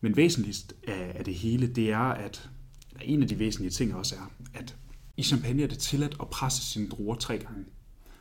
[0.00, 2.50] Men væsentligst af, det hele, det er, at
[2.92, 4.76] eller en af de væsentlige ting også er, at
[5.16, 7.64] i champagne er det tilladt at presse sine druer tre gange.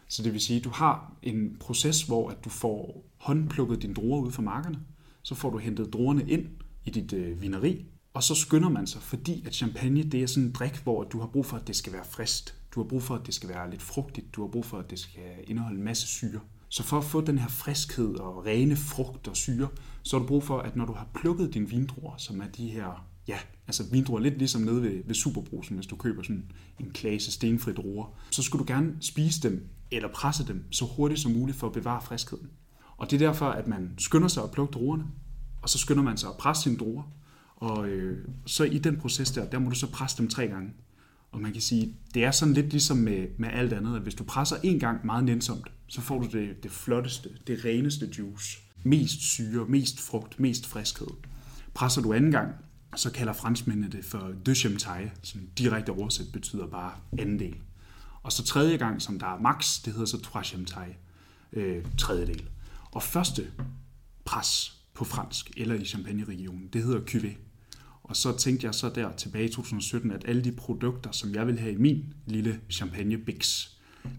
[0.07, 3.93] Så det vil sige, at du har en proces, hvor at du får håndplukket dine
[3.93, 4.79] druer ud fra markerne,
[5.21, 6.47] så får du hentet druerne ind
[6.85, 10.43] i dit øh, vineri, og så skynder man sig, fordi at champagne det er sådan
[10.43, 12.55] en drik, hvor du har brug for, at det skal være frist.
[12.71, 14.35] Du har brug for, at det skal være lidt frugtigt.
[14.35, 16.39] Du har brug for, at det skal indeholde en masse syre.
[16.75, 19.67] Så for at få den her friskhed og rene frugt og syre,
[20.03, 22.67] så har du brug for, at når du har plukket dine vindruer, som er de
[22.67, 26.91] her, ja, altså vindruer lidt ligesom nede ved, ved Superbrusen, hvis du køber sådan en
[26.91, 31.31] klase stenfri druer, så skulle du gerne spise dem eller presse dem så hurtigt som
[31.31, 32.49] muligt for at bevare friskheden.
[32.97, 35.05] Og det er derfor, at man skynder sig at plukke druerne,
[35.61, 37.03] og så skynder man sig at presse sine druer,
[37.55, 40.71] og øh, så i den proces der, der må du så presse dem tre gange.
[41.35, 44.15] Og man kan sige, det er sådan lidt ligesom med, med alt andet, at hvis
[44.15, 48.57] du presser en gang meget nænsomt, så får du det, det flotteste, det reneste juice.
[48.83, 51.07] Mest syre, mest frugt, mest friskhed.
[51.73, 52.53] Presser du anden gang,
[52.95, 57.55] så kalder franskmændene det for deuxième taille, som direkte oversat betyder bare anden del.
[58.23, 60.95] Og så tredje gang, som der er max, det hedder så troisième taille,
[61.53, 62.49] øh, tredje del.
[62.91, 63.47] Og første
[64.25, 67.44] pres på fransk, eller i Champagne-regionen, det hedder cuvée.
[68.07, 71.47] Og så tænkte jeg så der tilbage i 2017, at alle de produkter, som jeg
[71.47, 73.67] vil have i min lille champagne Bix,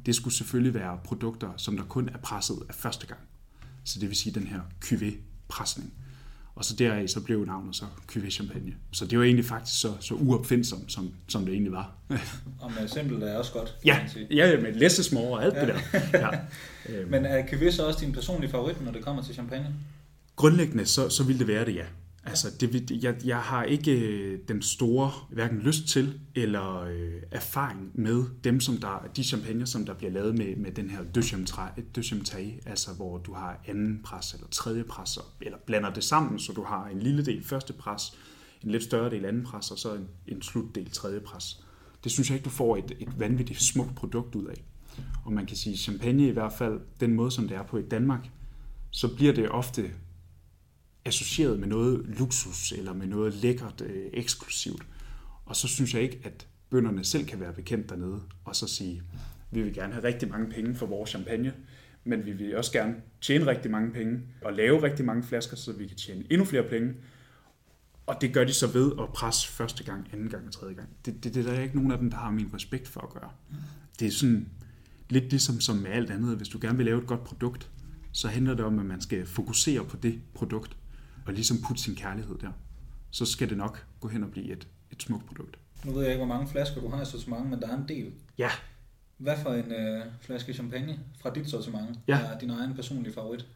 [0.07, 3.21] det skulle selvfølgelig være produkter, som der kun er presset af første gang.
[3.85, 5.93] Så det vil sige den her cuvée-presning.
[6.55, 8.75] Og så deraf så blev navnet så cuvée champagne.
[8.93, 11.93] Så det var egentlig faktisk så, så uopfindsomt, som, som det egentlig var.
[12.61, 14.27] Og med simpelt er også godt, kan ja, man sige.
[14.31, 15.61] ja, med more og alt ja.
[15.61, 15.69] det
[16.13, 16.21] der.
[16.89, 17.07] Ja.
[17.07, 19.75] Men er Cuvée så også din personlige favorit, når det kommer til champagne?
[20.37, 21.85] Grundlæggende, så, så vil det være det, ja.
[22.27, 27.91] Altså, det, jeg, jeg har ikke øh, den store hverken lyst til eller øh, erfaring
[27.95, 31.47] med dem, som der, de champagne, som der bliver lavet med, med den her deuxième
[32.67, 36.63] altså hvor du har anden pres eller tredje pres, eller blander det sammen, så du
[36.63, 38.19] har en lille del første pres,
[38.65, 41.65] en lidt større del anden pres, og så en, en slutdel tredje pres.
[42.05, 44.65] Det synes jeg ikke, du får et, et vanvittigt smukt produkt ud af.
[45.25, 47.83] Og man kan sige, champagne i hvert fald, den måde, som det er på i
[47.83, 48.31] Danmark,
[48.91, 49.91] så bliver det ofte
[51.07, 54.87] associeret med noget luksus eller med noget lækkert, øh, eksklusivt.
[55.45, 59.03] Og så synes jeg ikke, at bønderne selv kan være bekendt dernede og så sige,
[59.51, 61.55] vi vil gerne have rigtig mange penge for vores champagne,
[62.05, 65.73] men vi vil også gerne tjene rigtig mange penge og lave rigtig mange flasker, så
[65.73, 66.95] vi kan tjene endnu flere penge.
[68.07, 70.89] Og det gør de så ved at presse første gang, anden gang og tredje gang.
[71.05, 73.11] Det, det, det er der ikke nogen af dem, der har min respekt for at
[73.11, 73.31] gøre.
[74.01, 74.49] Det er sådan
[75.09, 76.37] lidt ligesom som med alt andet.
[76.37, 77.71] Hvis du gerne vil lave et godt produkt,
[78.13, 80.77] så handler det om, at man skal fokusere på det produkt,
[81.27, 82.53] og ligesom putte sin kærlighed der.
[83.11, 85.59] Så skal det nok gå hen og blive et, et smukt produkt.
[85.85, 87.89] Nu ved jeg ikke, hvor mange flasker du har i sortiment, men der er en
[87.89, 88.13] del.
[88.39, 88.51] Ja.
[89.19, 92.21] Hvad for en øh, flaske champagne fra dit sortiment Ja.
[92.21, 93.47] er din egen personlige favorit?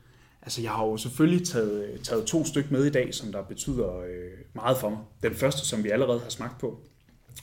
[0.43, 3.97] Altså, jeg har jo selvfølgelig taget, taget to stykker med i dag, som der betyder
[3.99, 4.99] øh, meget for mig.
[5.23, 6.81] Den første, som vi allerede har smagt på,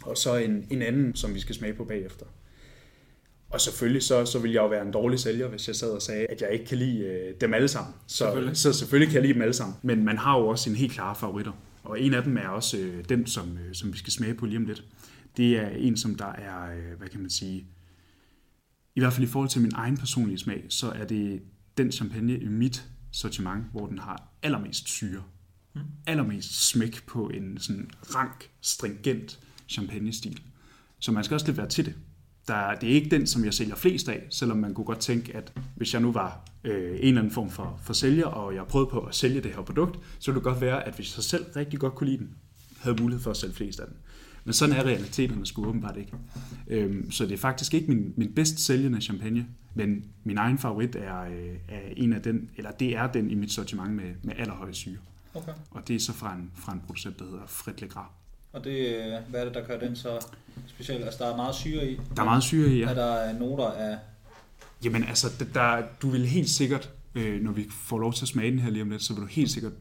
[0.04, 2.26] og så en, en anden, som vi skal smage på bagefter.
[3.50, 6.02] Og selvfølgelig så, så vil jeg jo være en dårlig sælger, hvis jeg sad og
[6.02, 7.94] sagde, at jeg ikke kan lide øh, dem alle sammen.
[8.08, 8.58] Så Selvfølgelig.
[8.58, 8.58] selvfølgelig.
[8.58, 9.76] så selvfølgelig kan jeg lide dem alle sammen.
[9.82, 11.52] Men man har jo også sine helt klare favoritter.
[11.84, 14.46] Og en af dem er også øh, den, som, øh, som vi skal smage på
[14.46, 14.84] lige om lidt.
[15.38, 17.68] Det er en, som der er, øh, hvad kan man sige,
[18.96, 21.42] i hvert fald i forhold til min egen personlige smag, så er det
[21.78, 25.24] den champagne i mit sortiment, hvor den har allermest syre.
[25.76, 25.82] Mm.
[26.08, 30.42] Allermest smæk på en sådan rank, stringent champagne-stil.
[31.00, 31.96] Så man skal også lidt være til det.
[32.48, 35.36] Der, det er ikke den, som jeg sælger flest af, selvom man kunne godt tænke,
[35.36, 38.64] at hvis jeg nu var øh, en eller anden form for, for sælger, og jeg
[38.68, 41.24] prøvede på at sælge det her produkt, så ville det godt være, at hvis jeg
[41.24, 42.30] selv rigtig godt kunne lide den,
[42.80, 43.96] havde mulighed for at sælge flest af den.
[44.44, 46.12] Men sådan er realiteterne sgu åbenbart ikke.
[46.68, 50.96] Øhm, så det er faktisk ikke min, min bedst sælgende champagne, men min egen favorit
[50.96, 54.34] er, øh, er en af den, eller det er den i mit sortiment med, med
[54.38, 54.98] allerhøjest syre.
[55.34, 55.52] Okay.
[55.72, 58.06] Og det er så fra en, fra en producent, der hedder Fred Legras.
[58.54, 60.28] Og det, øh, hvad er det, der gør den så
[60.70, 61.04] speciel?
[61.04, 62.00] Altså, der er meget syre i.
[62.16, 62.90] Der er meget syre i, ja.
[62.90, 63.98] Er der øh, noter af...
[64.84, 68.52] Jamen altså, der, du vil helt sikkert, øh, når vi får lov til at smage
[68.52, 69.74] den her lige om lidt, så vil du helt sikkert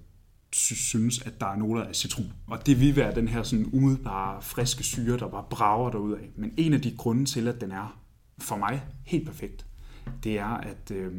[0.52, 2.32] sy- synes, at der er noter af citron.
[2.46, 6.30] Og det vil være den her sådan umiddelbare, friske syre, der bare brager derud af.
[6.36, 7.98] Men en af de grunde til, at den er
[8.38, 9.66] for mig helt perfekt,
[10.24, 11.12] det er, at øh,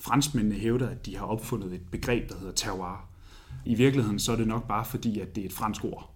[0.00, 3.08] franskmændene hævder, at de har opfundet et begreb, der hedder terroir.
[3.64, 6.14] I virkeligheden så er det nok bare fordi, at det er et fransk ord.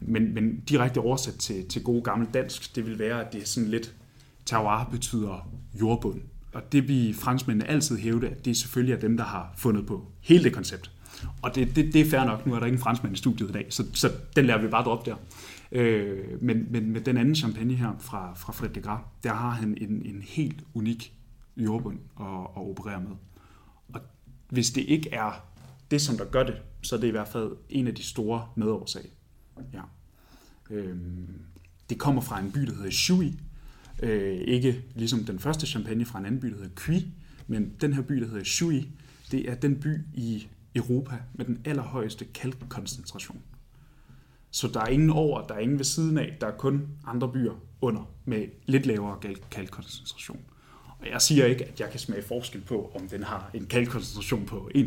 [0.00, 3.46] Men, men direkte oversat til, til god gammel dansk, det vil være, at det er
[3.46, 3.94] sådan lidt,
[4.46, 5.48] terroir betyder
[5.80, 6.20] jordbund.
[6.52, 9.86] Og det vi franskmændene altid hævde, at det er selvfølgelig er dem, der har fundet
[9.86, 10.90] på hele det koncept.
[11.42, 13.52] Og det, det, det er fair nok, nu er der ikke en i studiet i
[13.52, 15.16] dag, så, så den lader vi bare droppe der.
[15.72, 19.50] Øh, men, men med den anden champagne her fra, fra Fred de Gras, der har
[19.50, 21.14] han en, en helt unik
[21.56, 23.16] jordbund at, at operere med.
[23.94, 24.00] Og
[24.48, 25.44] hvis det ikke er
[25.90, 28.46] det, som der gør det, så er det i hvert fald en af de store
[28.56, 29.08] medårsager.
[29.72, 29.82] Ja.
[30.70, 31.28] Øhm,
[31.90, 33.34] det kommer fra en by, der hedder Chui.
[34.02, 37.06] Øh, ikke ligesom den første champagne fra en anden by, der hedder Cui,
[37.46, 38.88] men den her by, der hedder Chui,
[39.30, 43.42] det er den by i Europa med den allerhøjeste kalkkoncentration.
[44.50, 47.32] Så der er ingen over, der er ingen ved siden af, der er kun andre
[47.32, 49.18] byer under med lidt lavere
[49.50, 50.40] kalkkoncentration.
[51.00, 54.46] Og jeg siger ikke, at jeg kan smage forskel på, om den har en kalkkoncentration
[54.46, 54.80] på 1-100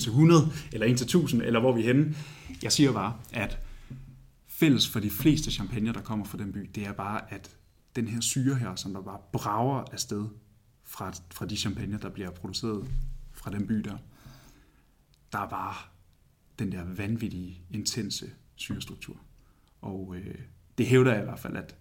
[0.73, 2.15] eller 1-1000, eller hvor vi er henne.
[2.63, 3.60] Jeg siger bare, at
[4.55, 7.57] fælles for de fleste champagne, der kommer fra den by, det er bare, at
[7.95, 10.27] den her syre her, som der bare brager afsted
[10.83, 12.87] fra, fra de champagne, der bliver produceret
[13.31, 13.97] fra den by der,
[15.31, 15.75] der er bare
[16.59, 19.17] den der vanvittige, intense syrestruktur.
[19.81, 20.35] Og øh,
[20.77, 21.75] det hævder jeg i hvert fald, at,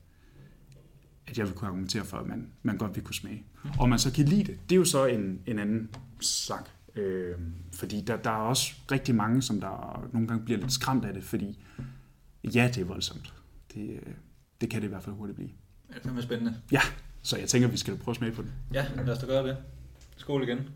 [1.27, 3.45] at jeg vil kunne argumentere for, at man, man godt vil kunne smage.
[3.79, 6.69] Og man så kan lide det, det er jo så en, en anden sak.
[6.97, 7.35] Øh,
[7.73, 11.15] fordi der, der er også rigtig mange, som der nogle gange bliver lidt skræmt af
[11.15, 11.59] det, fordi
[12.45, 13.33] ja, det er voldsomt.
[13.75, 14.13] Det, øh,
[14.61, 15.51] det kan det i hvert fald hurtigt blive.
[16.05, 16.57] Det er spændende.
[16.73, 16.81] Ja,
[17.23, 18.53] så jeg tænker, vi skal prøve at smage på den.
[18.73, 19.57] Ja, lad os da gøre det.
[20.17, 20.69] Skål igen.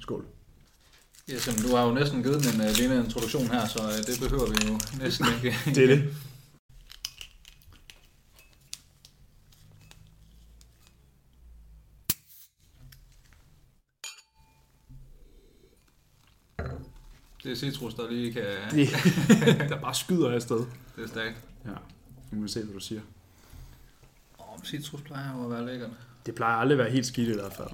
[0.00, 0.26] Skål.
[1.30, 4.06] Yes, jamen, du har jo næsten givet den en uh, lille introduktion her, så uh,
[4.06, 5.56] det behøver vi jo næsten ikke.
[5.64, 6.14] Det er det.
[17.44, 18.42] Det er citrus, der lige kan...
[18.70, 18.88] det
[19.70, 20.66] der bare skyder afsted.
[20.96, 21.36] Det er stærkt.
[21.64, 21.70] Ja,
[22.30, 23.00] nu må vi se, hvad du siger.
[24.40, 25.90] Åh, oh, citrus plejer jo at være lækkert.
[26.26, 27.70] Det plejer aldrig at være helt skidt i hvert fald.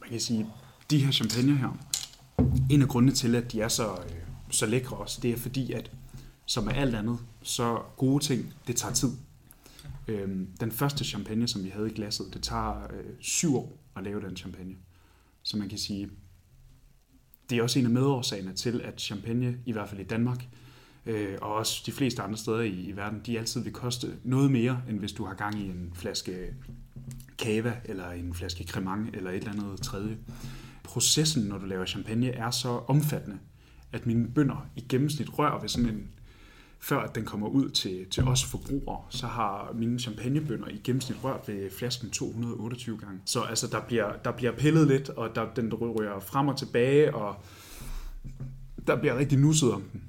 [0.00, 0.46] Man kan sige,
[0.90, 1.78] de her champagne her,
[2.70, 4.16] en af grundene til, at de er så, øh,
[4.50, 5.90] så lækre også, det er fordi, at
[6.46, 9.10] som med alt andet, så gode ting, det tager tid.
[10.08, 14.04] Øhm, den første champagne, som vi havde i glasset, det tager øh, syv år at
[14.04, 14.74] lave den champagne.
[15.42, 16.10] Så man kan sige,
[17.50, 20.46] det er også en af medårsagerne til, at champagne, i hvert fald i Danmark,
[21.06, 24.50] øh, og også de fleste andre steder i, i verden, de altid vil koste noget
[24.50, 26.54] mere, end hvis du har gang i en flaske
[27.38, 30.16] cava, eller en flaske cremant, eller et eller andet tredje.
[30.84, 33.38] Processen, når du laver champagne, er så omfattende,
[33.92, 36.08] at mine bønder i gennemsnit rører ved sådan en,
[36.80, 41.18] før at den kommer ud til, til os forbrugere, så har mine champagnebønder i gennemsnit
[41.24, 43.20] rørt ved flasken 228 gange.
[43.24, 47.14] Så altså, der, bliver, der bliver pillet lidt, og der, den ryger frem og tilbage,
[47.14, 47.36] og
[48.86, 50.02] der bliver rigtig nusset om den.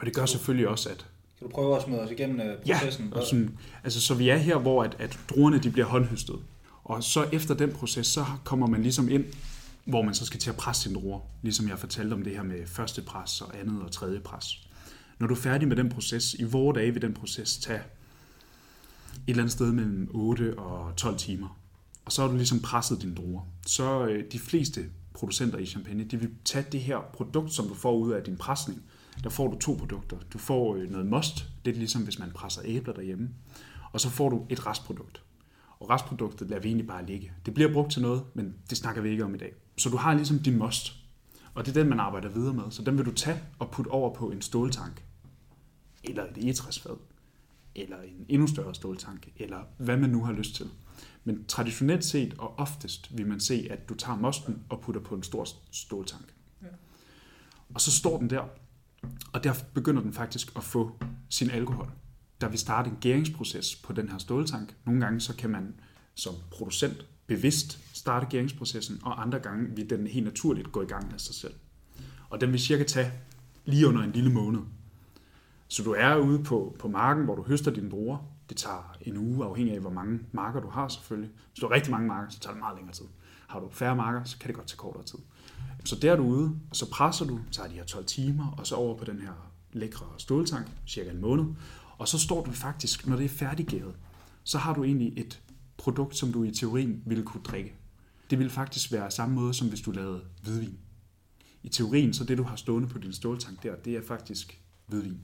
[0.00, 1.06] Og det gør selvfølgelig også, at
[1.38, 3.12] Kan du prøve at smide os igennem Ja, processen?
[3.14, 6.36] og sådan, altså, så vi er her, hvor at, at druerne de bliver håndhøstet.
[6.84, 9.24] Og så efter den proces, så kommer man ligesom ind,
[9.84, 11.20] hvor man så skal til at presse sine druer.
[11.42, 14.68] Ligesom jeg fortalte om det her med første pres og andet og tredje pres.
[15.24, 17.84] Når du er færdig med den proces, i vore dage vil den proces tage et
[19.26, 21.58] eller andet sted mellem 8 og 12 timer.
[22.04, 23.42] Og så har du ligesom presset dine druer.
[23.66, 24.84] Så øh, de fleste
[25.14, 28.36] producenter i champagne, de vil tage det her produkt, som du får ud af din
[28.36, 28.82] presning.
[29.22, 30.16] Der får du to produkter.
[30.32, 33.28] Du får øh, noget most, det er ligesom hvis man presser æbler derhjemme.
[33.92, 35.22] Og så får du et restprodukt.
[35.80, 37.32] Og restproduktet lader vi egentlig bare ligge.
[37.46, 39.52] Det bliver brugt til noget, men det snakker vi ikke om i dag.
[39.76, 40.92] Så du har ligesom din most,
[41.54, 42.64] og det er den, man arbejder videre med.
[42.70, 45.02] Så den vil du tage og putte over på en ståltank,
[46.04, 46.96] eller et egetræsfad,
[47.74, 50.70] eller en endnu større ståltank, eller hvad man nu har lyst til.
[51.24, 55.14] Men traditionelt set og oftest vil man se, at du tager mosten og putter på
[55.14, 56.34] en stor ståltank.
[56.62, 56.66] Ja.
[57.74, 58.48] Og så står den der,
[59.32, 60.98] og der begynder den faktisk at få
[61.30, 61.90] sin alkohol.
[62.40, 64.74] Der vil starte en gæringsproces på den her ståltank.
[64.84, 65.74] Nogle gange så kan man
[66.14, 71.12] som producent bevidst starte gæringsprocessen, og andre gange vil den helt naturligt gå i gang
[71.12, 71.54] af sig selv.
[72.30, 73.12] Og den vil cirka tage
[73.64, 74.60] lige under en lille måned.
[75.74, 78.18] Så du er ude på, på marken, hvor du høster dine druer.
[78.48, 81.30] Det tager en uge, afhængig af, hvor mange marker du har selvfølgelig.
[81.50, 83.04] Hvis du har rigtig mange marker, så tager det meget længere tid.
[83.48, 85.18] Har du færre marker, så kan det godt tage kortere tid.
[85.84, 88.66] Så der er du ude, og så presser du, tager de her 12 timer, og
[88.66, 91.44] så over på den her lækre ståltank, cirka en måned.
[91.98, 93.94] Og så står du faktisk, når det er færdiggæret,
[94.44, 95.42] så har du egentlig et
[95.76, 97.74] produkt, som du i teorien ville kunne drikke.
[98.30, 100.78] Det vil faktisk være samme måde, som hvis du lavede hvidvin.
[101.62, 105.20] I teorien, så det du har stående på din ståltank der, det er faktisk hvidvin.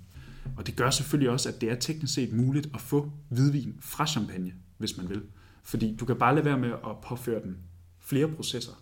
[0.56, 4.06] Og det gør selvfølgelig også, at det er teknisk set muligt at få hvidvin fra
[4.06, 5.22] champagne, hvis man vil.
[5.62, 7.58] Fordi du kan bare lade være med at påføre den
[8.00, 8.72] flere processer,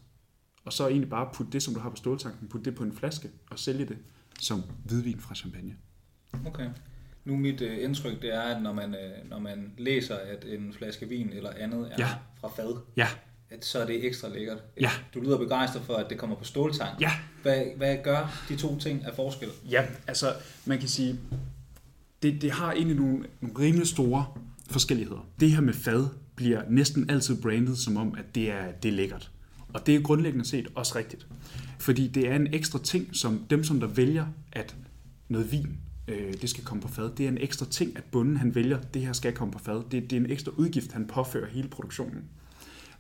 [0.65, 2.93] og så egentlig bare putte det, som du har på ståltanken, putte det på en
[2.93, 3.99] flaske og sælge det
[4.41, 5.77] som hvidvin fra champagne.
[6.47, 6.71] Okay.
[7.25, 10.73] Nu mit øh, indtryk det er, at når man, øh, når man læser, at en
[10.73, 12.09] flaske vin eller andet er ja.
[12.41, 13.09] fra fad, ja.
[13.51, 14.59] At så er det ekstra lækkert.
[14.81, 14.91] Ja.
[15.15, 17.01] Du lyder begejstret for, at det kommer på ståltank.
[17.01, 17.13] Ja.
[17.43, 19.49] Hvad, hvad gør de to ting af forskel?
[19.71, 20.35] Ja, altså
[20.65, 21.19] man kan sige,
[22.23, 24.27] det, det har egentlig nogle, nogle rimelig store
[24.71, 25.29] forskelligheder.
[25.41, 26.07] Det her med fad
[26.37, 29.31] bliver næsten altid brandet som om, at det er, det er lækkert.
[29.73, 31.27] Og det er grundlæggende set også rigtigt.
[31.79, 34.77] Fordi det er en ekstra ting, som dem, som der vælger, at
[35.29, 38.37] noget vin, øh, det skal komme på fad, det er en ekstra ting, at bunden
[38.37, 39.83] han vælger, det her skal komme på fad.
[39.91, 42.25] Det, det er en ekstra udgift, han påfører hele produktionen.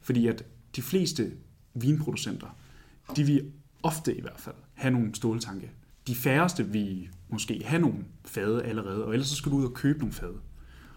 [0.00, 0.44] Fordi at
[0.76, 1.32] de fleste
[1.74, 2.56] vinproducenter,
[3.16, 5.70] de vil ofte i hvert fald have nogle ståltanke.
[6.06, 9.74] De færreste vil måske have nogle fade allerede, og ellers så skal du ud og
[9.74, 10.40] købe nogle fade.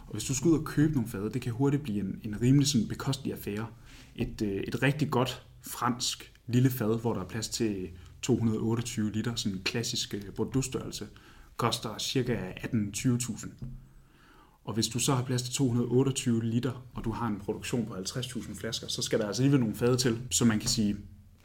[0.08, 2.42] Og hvis du skal ud og købe nogle fade, det kan hurtigt blive en, en
[2.42, 3.68] rimelig sådan bekostelig affære.
[4.16, 7.90] Et, øh, et rigtig godt fransk lille fad, hvor der er plads til
[8.22, 11.04] 228 liter, sådan en klassisk øh, bordeaux
[11.58, 12.54] koster ca.
[12.58, 13.50] 18-20.000.
[14.66, 17.94] Og hvis du så har plads til 228 liter, og du har en produktion på
[17.94, 20.98] 50.000 flasker, så skal der altså alligevel nogle fade til, så man kan sige,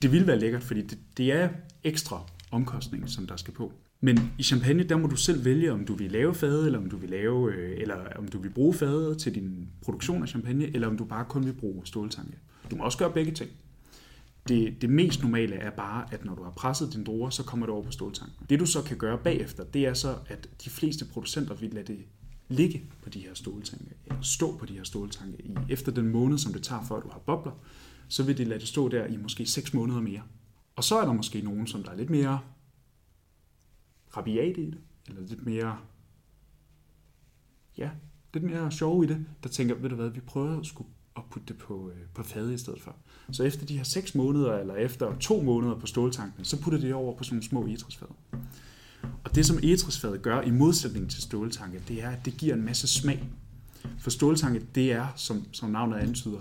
[0.03, 1.49] det vil være lækkert, fordi det, det er
[1.85, 3.73] ekstra omkostning, som der skal på.
[4.01, 6.91] Men i champagne, der må du selv vælge, om du vil lave fade, eller om
[6.91, 10.75] du vil lave, øh, eller om du vil bruge fade til din produktion af champagne,
[10.75, 12.39] eller om du bare kun vil bruge ståltanke.
[12.71, 13.51] Du må også gøre begge ting.
[14.49, 17.67] Det, det mest normale er bare, at når du har presset din druer, så kommer
[17.67, 18.47] det over på ståltanken.
[18.51, 21.93] Det du så kan gøre bagefter, det er så, at de fleste producenter vil lade
[21.93, 21.99] det
[22.49, 26.39] ligge på de her ståltanke, eller stå på de her ståltanke i efter den måned,
[26.39, 27.53] som det tager for, du har bobler,
[28.09, 30.23] så vil de lade det stå der i måske 6 måneder mere.
[30.77, 32.41] Og så er der måske nogen, som der er lidt mere
[34.17, 34.79] rabiat i det,
[35.09, 35.79] eller lidt mere,
[37.79, 37.91] ja,
[38.35, 41.23] lidt mere sjov i det, der tænker, ved du hvad, vi prøver at skulle at
[41.31, 42.97] putte det på, øh, på fade i stedet for.
[43.33, 46.87] Så efter de her 6 måneder, eller efter to måneder på ståltanken, så putter de
[46.87, 48.09] det over på sådan nogle små etræsfad.
[49.25, 52.65] Og det, som etræsfadet gør i modsætning til ståltanke, det er, at det giver en
[52.65, 53.29] masse smag.
[53.99, 56.41] For ståltanke, det er, som, som navnet antyder,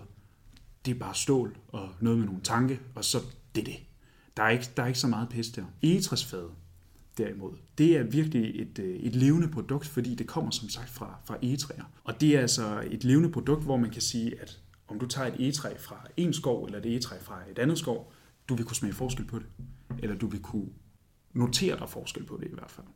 [0.86, 3.20] det er bare stål og noget med nogle tanke, og så
[3.56, 3.78] det er det.
[4.38, 5.64] Der er ikke, der er ikke så meget pis der.
[5.82, 6.50] Etræsfadet,
[7.18, 7.52] derimod.
[7.78, 11.38] Det er virkelig et, øh, et levende produkt, fordi det kommer som sagt fra, fra
[11.42, 11.84] egetræer.
[12.04, 15.28] Og det er altså et levende produkt, hvor man kan sige, at om du tager
[15.28, 18.14] et egetræ fra en skov, eller et egetræ fra et andet skov,
[18.50, 19.46] du vil kunne smage forskel på det.
[20.00, 20.68] Eller du vil kunne
[21.36, 22.88] notere dig forskel på det i hvert fald.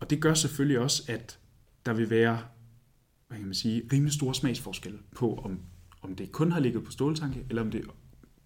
[0.00, 1.38] Og det gør selvfølgelig også, at
[1.86, 2.38] der vil være
[3.32, 5.58] hvad kan man sige, rimelig store smagsforskelle på, om,
[6.02, 7.84] om det kun har ligget på ståltanke, eller om det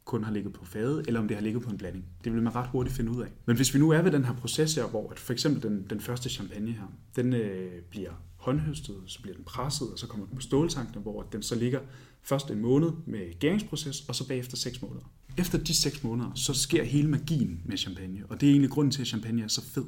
[0.04, 2.04] kun har ligget på fade, eller om det har ligget på en blanding.
[2.24, 3.28] Det vil man ret hurtigt finde ud af.
[3.46, 5.86] Men hvis vi nu er ved den her proces her, hvor at for eksempel den,
[5.90, 6.86] den første champagne her,
[7.16, 8.10] den øh, bliver
[8.46, 11.80] håndhøstet, så bliver den presset, og så kommer den på ståltanken, hvor den så ligger
[12.22, 15.12] først en måned med gæringsproces, og så bagefter 6 måneder.
[15.38, 18.90] Efter de 6 måneder, så sker hele magien med champagne, og det er egentlig grunden
[18.90, 19.84] til, at champagne er så fed.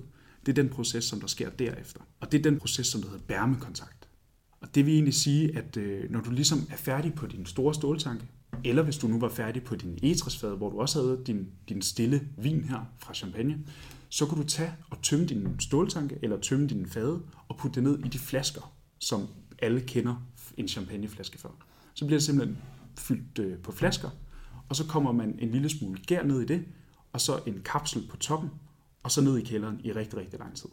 [0.46, 2.00] Det er den proces, som der sker derefter.
[2.20, 4.08] Og det er den proces, som der hedder bærmekontakt.
[4.60, 7.74] Og det vil egentlig sige, at øh, når du ligesom er færdig på din store
[7.74, 8.26] ståltanke,
[8.64, 11.82] eller hvis du nu var færdig på din etræsfad, hvor du også havde din, din
[11.82, 13.58] stille vin her fra champagne,
[14.08, 17.82] så kan du tage og tømme din ståltanke eller tømme din fade og putte det
[17.82, 21.54] ned i de flasker, som alle kender en champagneflaske for.
[21.94, 22.58] Så bliver det simpelthen
[22.98, 24.10] fyldt øh, på flasker,
[24.68, 26.64] og så kommer man en lille smule gær ned i det,
[27.12, 28.50] og så en kapsel på toppen,
[29.02, 30.68] og så ned i kælderen i rigtig, rigtig lang tid.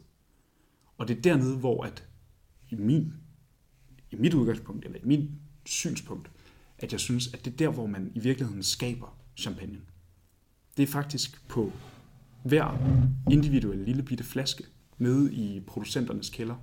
[0.97, 2.03] Og det er dernede, hvor at
[2.69, 3.13] i, min,
[4.11, 5.29] i mit udgangspunkt, eller i mit
[5.65, 6.31] synspunkt,
[6.77, 9.81] at jeg synes, at det er der, hvor man i virkeligheden skaber champagne.
[10.77, 11.71] Det er faktisk på
[12.45, 12.77] hver
[13.31, 14.63] individuel lille bitte flaske
[14.97, 16.55] nede i producenternes kælder,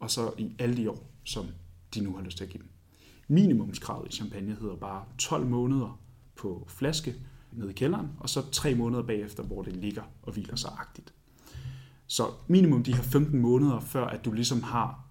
[0.00, 1.46] og så i alle de år, som
[1.94, 2.68] de nu har lyst til at give dem.
[3.28, 6.00] Minimumskravet i champagne hedder bare 12 måneder
[6.36, 7.14] på flaske
[7.52, 11.14] nede i kælderen, og så 3 måneder bagefter, hvor det ligger og hviler sig agtigt.
[12.06, 15.06] Så minimum de her 15 måneder, før at du ligesom har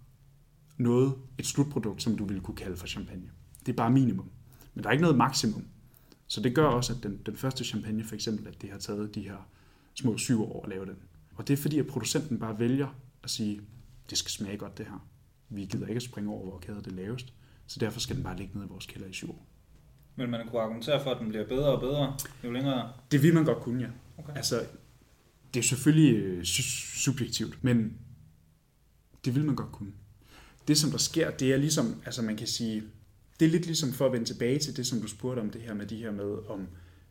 [0.78, 3.30] noget, et slutprodukt, som du ville kunne kalde for champagne.
[3.66, 4.30] Det er bare minimum.
[4.74, 5.64] Men der er ikke noget maksimum.
[6.28, 9.16] Så det gør også, at den, den første champagne for eksempel, at det har taget
[9.16, 9.48] de her
[10.00, 10.96] små syv år at lave den.
[11.36, 12.88] Og det er fordi, at producenten bare vælger
[13.24, 13.62] at sige,
[14.10, 15.08] det skal smage godt det her.
[15.50, 17.34] Vi gider ikke at springe over, hvor kæder det lavest.
[17.68, 19.46] Så derfor skal den bare ligge nede i vores kælder i syv år.
[20.16, 22.94] Men man kunne argumentere for, at den bliver bedre og bedre, jo længere...
[23.12, 23.90] Det vil man godt kunne, ja.
[24.18, 24.36] Okay.
[24.36, 24.66] Altså,
[25.54, 27.98] det er selvfølgelig øh, subjektivt, men
[29.26, 29.92] det vil man godt kunne.
[30.68, 32.84] Det, som der sker, det er ligesom, altså man kan sige,
[33.40, 35.62] det er lidt ligesom for at vende tilbage til det, som du spurgte om det
[35.62, 36.68] her med de her med, om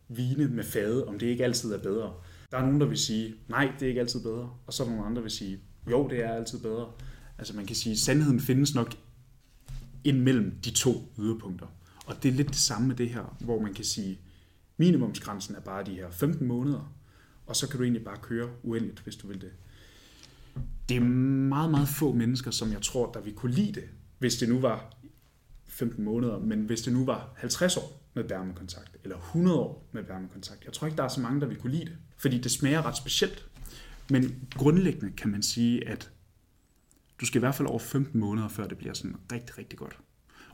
[0.09, 2.15] vine med fade, om det ikke altid er bedre.
[2.51, 4.51] Der er nogen, der vil sige, nej, det er ikke altid bedre.
[4.67, 6.93] Og så er der nogle andre, der vil sige, jo, det er altid bedre.
[7.39, 8.95] Altså man kan sige, sandheden findes nok
[10.05, 11.67] imellem de to yderpunkter.
[12.07, 14.19] Og det er lidt det samme med det her, hvor man kan sige,
[14.77, 16.93] minimumsgrænsen er bare de her 15 måneder,
[17.47, 19.53] og så kan du egentlig bare køre uendeligt, hvis du vil det.
[20.89, 24.37] Det er meget, meget få mennesker, som jeg tror, der vil kunne lide det, hvis
[24.37, 24.97] det nu var
[25.67, 30.05] 15 måneder, men hvis det nu var 50 år med bærmekontakt, eller 100 år med
[30.05, 32.51] bærmekontakt, jeg tror ikke, der er så mange, der vil kunne lide det, fordi det
[32.51, 33.47] smager ret specielt.
[34.11, 36.11] Men grundlæggende kan man sige, at
[37.21, 39.99] du skal i hvert fald over 15 måneder, før det bliver sådan rigtig, rigtig godt.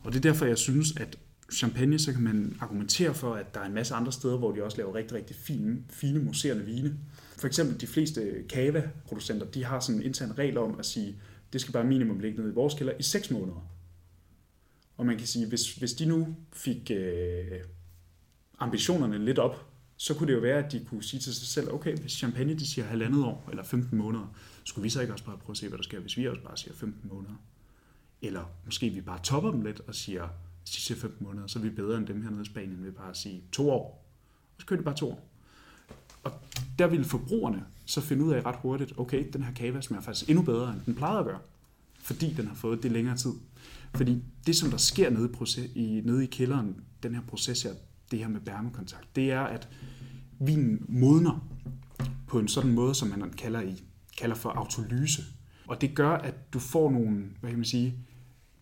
[0.03, 1.18] Og det er derfor, jeg synes, at
[1.53, 4.62] champagne, så kan man argumentere for, at der er en masse andre steder, hvor de
[4.62, 6.98] også laver rigtig, rigtig fine, fine mousserende vine.
[7.37, 11.16] For eksempel de fleste kava-producenter, de har sådan en intern regel om at sige,
[11.53, 13.73] det skal bare minimum ligge nede i vores kælder i 6 måneder.
[14.96, 17.61] Og man kan sige, hvis, hvis de nu fik øh,
[18.59, 21.72] ambitionerne lidt op, så kunne det jo være, at de kunne sige til sig selv,
[21.72, 25.24] okay, hvis champagne de siger halvandet år eller 15 måneder, skulle vi så ikke også
[25.24, 27.35] bare prøve at se, hvad der sker, hvis vi også bare siger 15 måneder?
[28.22, 30.28] Eller måske vi bare topper dem lidt og siger,
[30.64, 33.14] sidste 15 måneder, så er vi bedre end dem her nede i Spanien vi bare
[33.14, 34.04] sige to år.
[34.57, 35.28] Og så kører de bare to år.
[36.22, 36.33] Og
[36.78, 40.30] der ville forbrugerne så finde ud af ret hurtigt, okay, den her kava smager faktisk
[40.30, 41.38] endnu bedre, end den plejede at gøre.
[41.98, 43.33] Fordi den har fået det længere tid.
[43.94, 47.62] Fordi det, som der sker nede i, proces, i, nede i kælderen, den her proces
[47.62, 47.72] her,
[48.11, 49.68] det her med bærmekontakt, det er, at
[50.40, 51.48] vinen modner
[52.26, 53.85] på en sådan måde, som man kalder, i,
[54.18, 55.22] kalder for autolyse.
[55.66, 57.94] Og det gør, at du får nogle, hvad kan man sige,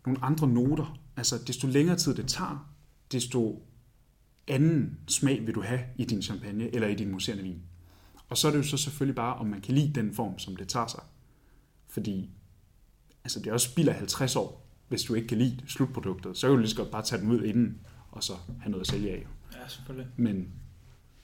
[0.06, 0.98] nogle andre noter.
[1.16, 2.72] Altså, desto længere tid det tager,
[3.12, 3.62] desto
[4.48, 7.62] anden smag vil du have i din champagne eller i din mousserende vin.
[8.28, 10.56] Og så er det jo så selvfølgelig bare, om man kan lide den form, som
[10.56, 11.02] det tager sig.
[11.88, 12.30] Fordi
[13.24, 14.62] altså, det er også spilder 50 år,
[14.92, 16.36] hvis du ikke kan lide slutproduktet.
[16.36, 17.78] Så kan du lige så godt bare tage den ud inden,
[18.10, 19.26] og så have noget at sælge af.
[19.52, 20.06] Ja, selvfølgelig.
[20.16, 20.48] Men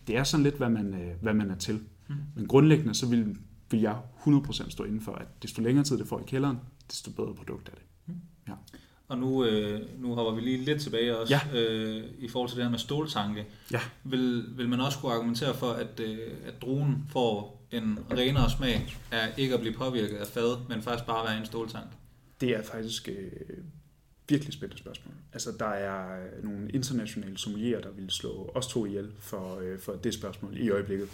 [0.06, 1.80] det er sådan lidt, hvad man, øh, hvad man er til.
[2.08, 2.14] Mm.
[2.34, 3.36] Men grundlæggende, så vil,
[3.70, 6.56] vil jeg 100% stå inden for, at desto længere tid det får i kælderen,
[6.90, 7.82] desto bedre produkt er det.
[8.06, 8.14] Mm.
[8.48, 8.52] Ja.
[9.08, 11.60] Og nu, øh, nu hopper vi lige lidt tilbage også, ja.
[11.60, 13.46] øh, i forhold til det her med ståltanke.
[13.72, 13.80] Ja.
[14.04, 18.96] Vil, vil man også kunne argumentere for, at, øh, at druen får en renere smag
[19.10, 21.86] af ikke at blive påvirket af fad, men faktisk bare være en ståltank?
[22.40, 23.58] Det er faktisk øh,
[24.28, 25.14] virkelig spændende spørgsmål.
[25.32, 29.92] Altså, der er nogle internationale sommelierer, der vil slå os to ihjel for, øh, for
[29.92, 31.08] det spørgsmål i øjeblikket.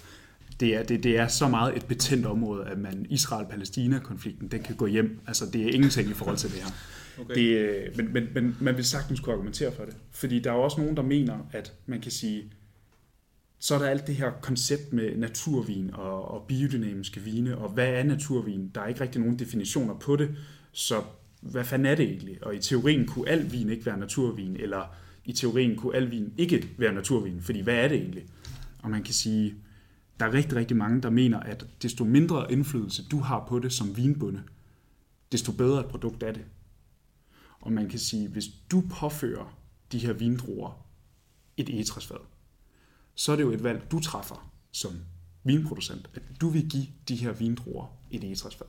[0.61, 4.77] Det er, det, det er så meget et betændt område, at man Israel-Palæstina-konflikten, den kan
[4.77, 5.20] gå hjem.
[5.27, 6.70] Altså, det er ingenting i forhold til det her.
[7.18, 7.35] Okay.
[7.35, 9.97] Det, øh, men, men, men man vil sagtens kunne argumentere for det.
[10.11, 12.53] Fordi der er også nogen, der mener, at man kan sige,
[13.59, 17.89] så er der alt det her koncept med naturvin og, og biodynamiske vine, og hvad
[17.89, 18.70] er naturvin?
[18.75, 20.37] Der er ikke rigtig nogen definitioner på det,
[20.75, 21.03] så
[21.41, 22.45] hvad fanden er det egentlig?
[22.47, 24.95] Og i teorien kunne al vin ikke være naturvin, eller
[25.25, 28.27] i teorien kunne al vin ikke være naturvin, fordi hvad er det egentlig?
[28.83, 29.55] Og man kan sige,
[30.20, 33.72] der er rigtig, rigtig mange, der mener, at desto mindre indflydelse du har på det
[33.72, 34.43] som vinbunde,
[35.33, 36.45] desto bedre et produkt er det.
[37.61, 39.59] Og man kan sige, hvis du påfører
[39.93, 40.87] de her vindruer
[41.57, 42.16] et egetræsfad,
[43.14, 44.93] så er det jo et valg, du træffer som
[45.45, 48.66] vinproducent, at du vil give de her vindruer et egetræsfad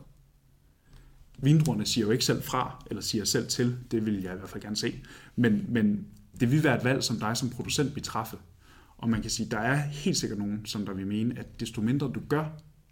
[1.38, 4.50] vindruerne siger jo ikke selv fra, eller siger selv til, det vil jeg i hvert
[4.50, 5.00] fald gerne se,
[5.36, 6.08] men, men
[6.40, 8.38] det vil være et valg, som dig som producent vil træffe.
[8.98, 11.82] Og man kan sige, der er helt sikkert nogen, som der vil mene, at desto
[11.82, 12.46] mindre du gør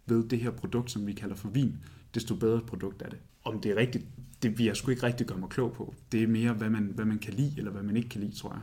[0.06, 1.76] ved det her produkt, som vi kalder for vin,
[2.14, 3.18] desto bedre et produkt er det.
[3.44, 4.04] Om det er rigtigt,
[4.42, 5.94] det vil jeg sgu ikke rigtig gøre mig klog på.
[6.12, 8.36] Det er mere, hvad man, hvad man kan lide, eller hvad man ikke kan lide,
[8.36, 8.62] tror jeg.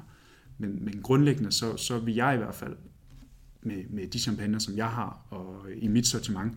[0.58, 2.76] Men, men grundlæggende, så, så vil jeg i hvert fald,
[3.62, 6.54] med, med de champagner, som jeg har, og i mit sortiment,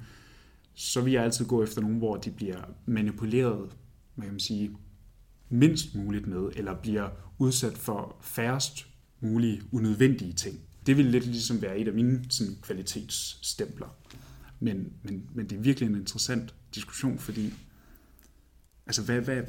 [0.75, 3.70] så vil jeg altid gå efter nogen, hvor de bliver manipuleret,
[4.14, 4.77] hvad kan man sige,
[5.49, 7.09] mindst muligt med, eller bliver
[7.39, 8.87] udsat for færrest
[9.20, 10.61] mulige unødvendige ting.
[10.87, 13.97] Det vil lidt ligesom være et af mine sådan, kvalitetsstempler.
[14.61, 17.55] Men, men, men det er virkelig en interessant diskussion, fordi
[18.87, 19.43] altså, hvad, hvad,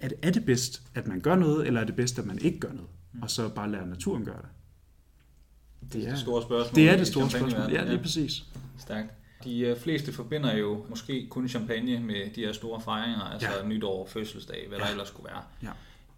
[0.00, 2.38] er, det, er det bedst, at man gør noget, eller er det bedst, at man
[2.38, 3.22] ikke gør noget, mm.
[3.22, 5.92] og så bare lader naturen gøre det?
[5.92, 6.76] Det er det store spørgsmål.
[6.76, 8.02] Det er det store spørgsmål, ja, lige ja.
[8.02, 8.44] præcis.
[8.78, 9.17] Stærkt.
[9.44, 13.66] De øh, fleste forbinder jo måske kun champagne med de her store fejringer, altså ja.
[13.66, 14.84] nytår, fødselsdag, hvad ja.
[14.84, 15.42] der ellers skulle være.
[15.62, 15.70] Ja.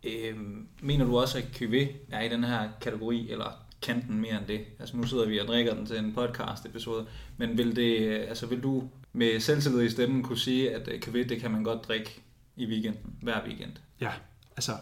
[0.05, 4.39] Øhm, mener du også, at QV er i den her kategori, eller kan den mere
[4.39, 4.61] end det?
[4.79, 7.07] Altså nu sidder vi og drikker den til en podcast episode,
[7.37, 11.41] men vil, det, altså, vil du med selvtillid i stemmen kunne sige, at øh, det
[11.41, 12.23] kan man godt drikke
[12.57, 13.73] i weekenden, hver weekend?
[14.01, 14.11] Ja,
[14.57, 14.73] altså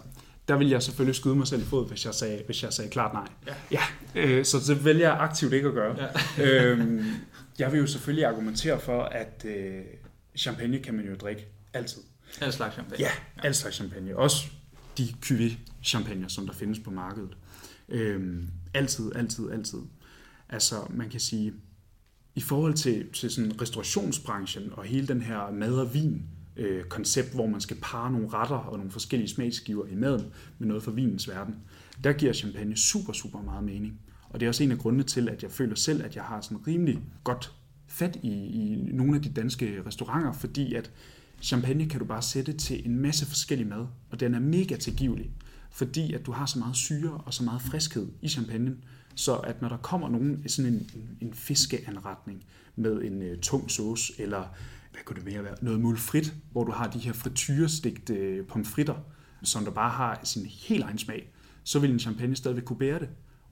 [0.48, 2.90] der vil jeg selvfølgelig skyde mig selv i fod, hvis jeg sagde, hvis jeg sagde
[2.90, 3.28] klart nej.
[3.46, 3.80] Ja.
[4.14, 5.96] ja øh, så det vælger jeg aktivt ikke at gøre.
[6.38, 6.64] Ja.
[6.64, 7.04] øhm,
[7.58, 9.82] jeg vil jo selvfølgelig argumentere for, at øh,
[10.36, 12.02] champagne kan man jo drikke altid.
[12.40, 13.04] Al slags champagne.
[13.04, 14.16] Ja, al slags champagne.
[14.16, 14.46] Også
[14.98, 15.52] de cuvée
[15.82, 17.36] champagne, som der findes på markedet.
[17.88, 19.78] Øhm, altid, altid, altid.
[20.48, 21.52] Altså, man kan sige,
[22.34, 26.22] i forhold til, til sådan restaurationsbranchen og hele den her mad og vin
[26.56, 30.26] øh, koncept, hvor man skal parre nogle retter og nogle forskellige smagsgiver i maden
[30.58, 31.56] med noget fra vinens verden,
[32.04, 34.00] der giver champagne super, super meget mening.
[34.30, 36.40] Og det er også en af grundene til, at jeg føler selv, at jeg har
[36.40, 37.52] sådan rimelig godt
[37.86, 40.90] fat i, i nogle af de danske restauranter, fordi at
[41.42, 45.30] champagne kan du bare sætte til en masse forskellig mad, og den er mega tilgivelig,
[45.70, 49.62] fordi at du har så meget syre og så meget friskhed i champagnen, så at
[49.62, 52.44] når der kommer nogen sådan en, en, en fiskeanretning
[52.76, 54.44] med en uh, tung sauce, eller
[54.92, 58.94] hvad kunne det mere være, noget mulfrit, hvor du har de her frityrestigte øh, pomfritter,
[59.42, 61.32] som der bare har sin helt egen smag,
[61.64, 63.08] så vil en champagne stadigvæk kunne bære det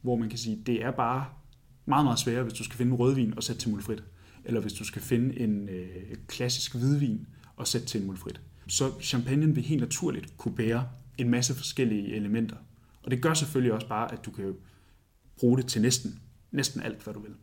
[0.07, 1.27] hvor man kan sige, det er bare
[1.87, 4.03] meget, meget sværere, hvis du skal finde en rødvin og sætte til mulfrit,
[4.45, 7.27] eller hvis du skal finde en øh, klassisk hvidvin
[7.57, 8.41] og sætte til en mulfrit.
[8.69, 10.89] Så champagne vil helt naturligt kunne bære
[11.19, 12.57] en masse forskellige elementer.
[13.03, 14.55] Og det gør selvfølgelig også bare, at du kan
[15.39, 17.35] bruge det til næsten, næsten alt, hvad du vil.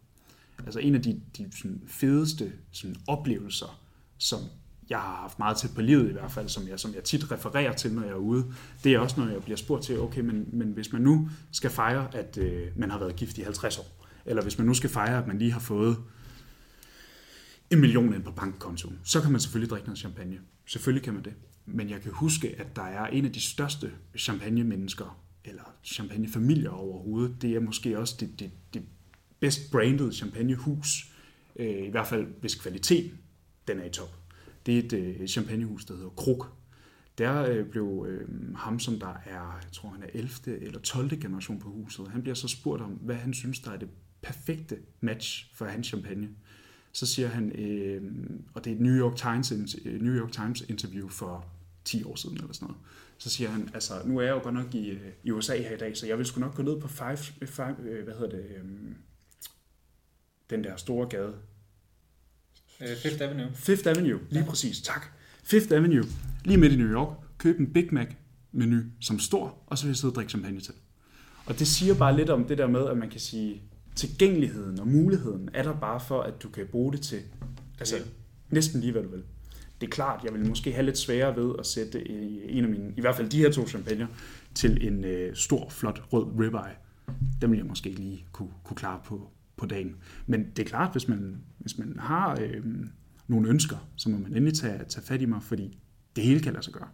[0.65, 3.81] Altså en af de, de sådan fedeste sådan oplevelser,
[4.17, 4.39] som
[4.89, 7.31] jeg har haft meget tæt på livet i hvert fald, som jeg, som jeg tit
[7.31, 8.45] refererer til, når jeg er ude,
[8.83, 11.69] det er også, når jeg bliver spurgt til, okay, men, men hvis man nu skal
[11.69, 14.89] fejre, at øh, man har været gift i 50 år, eller hvis man nu skal
[14.89, 15.97] fejre, at man lige har fået
[17.69, 20.39] en million ind på bankkontoen, så kan man selvfølgelig drikke noget champagne.
[20.65, 21.33] Selvfølgelig kan man det.
[21.65, 27.41] Men jeg kan huske, at der er en af de største champagne-mennesker, eller champagnefamilier overhovedet,
[27.41, 28.81] det er måske også det, det, det
[29.39, 31.11] bedst branded champagnehus,
[31.55, 33.19] øh, i hvert fald hvis kvaliteten
[33.67, 34.22] den er i top.
[34.65, 36.45] Det er et øh, champagnehus, der hedder Krug.
[37.17, 40.59] Der øh, blev øh, ham, som der er, jeg tror han er 11.
[40.61, 41.19] eller 12.
[41.19, 43.89] generation på huset, han bliver så spurgt om, hvad han synes, der er det
[44.21, 46.29] perfekte match for hans champagne.
[46.91, 48.01] Så siger han, øh,
[48.53, 51.45] og det er et New York Times, øh, New York Times interview for
[51.85, 52.81] 10 år siden eller sådan noget.
[53.17, 55.75] Så siger han, altså nu er jeg jo godt nok i, øh, i USA her
[55.75, 58.29] i dag, så jeg vil sgu nok gå ned på five, øh, five, hvad hedder
[58.29, 58.65] det, øh,
[60.49, 61.33] den der store gade,
[62.79, 63.47] Fifth Avenue.
[63.55, 64.49] Fifth Avenue, lige ja.
[64.49, 65.05] præcis, tak.
[65.43, 66.03] Fifth Avenue,
[66.45, 67.17] lige midt i New York.
[67.37, 68.07] Køb en Big Mac
[68.51, 70.73] menu som stor, og så vil jeg sidde og drikke champagne til.
[71.45, 73.61] Og det siger bare lidt om det der med, at man kan sige,
[73.95, 77.19] tilgængeligheden og muligheden er der bare for, at du kan bruge det til
[77.79, 77.95] altså,
[78.49, 79.23] næsten lige, hvad du vil.
[79.81, 82.11] Det er klart, jeg vil måske have lidt sværere ved at sætte
[82.49, 84.07] en af mine, i hvert fald de her to champagne,
[84.55, 86.75] til en øh, stor, flot rød ribeye.
[87.41, 89.95] Dem vil jeg måske lige kunne, kunne klare på, på dagen.
[90.25, 92.63] Men det er klart, hvis man, hvis man har øh,
[93.27, 95.79] nogle ønsker, så må man endelig tage, tage fat i mig, fordi
[96.15, 96.89] det hele kan lade sig gøre.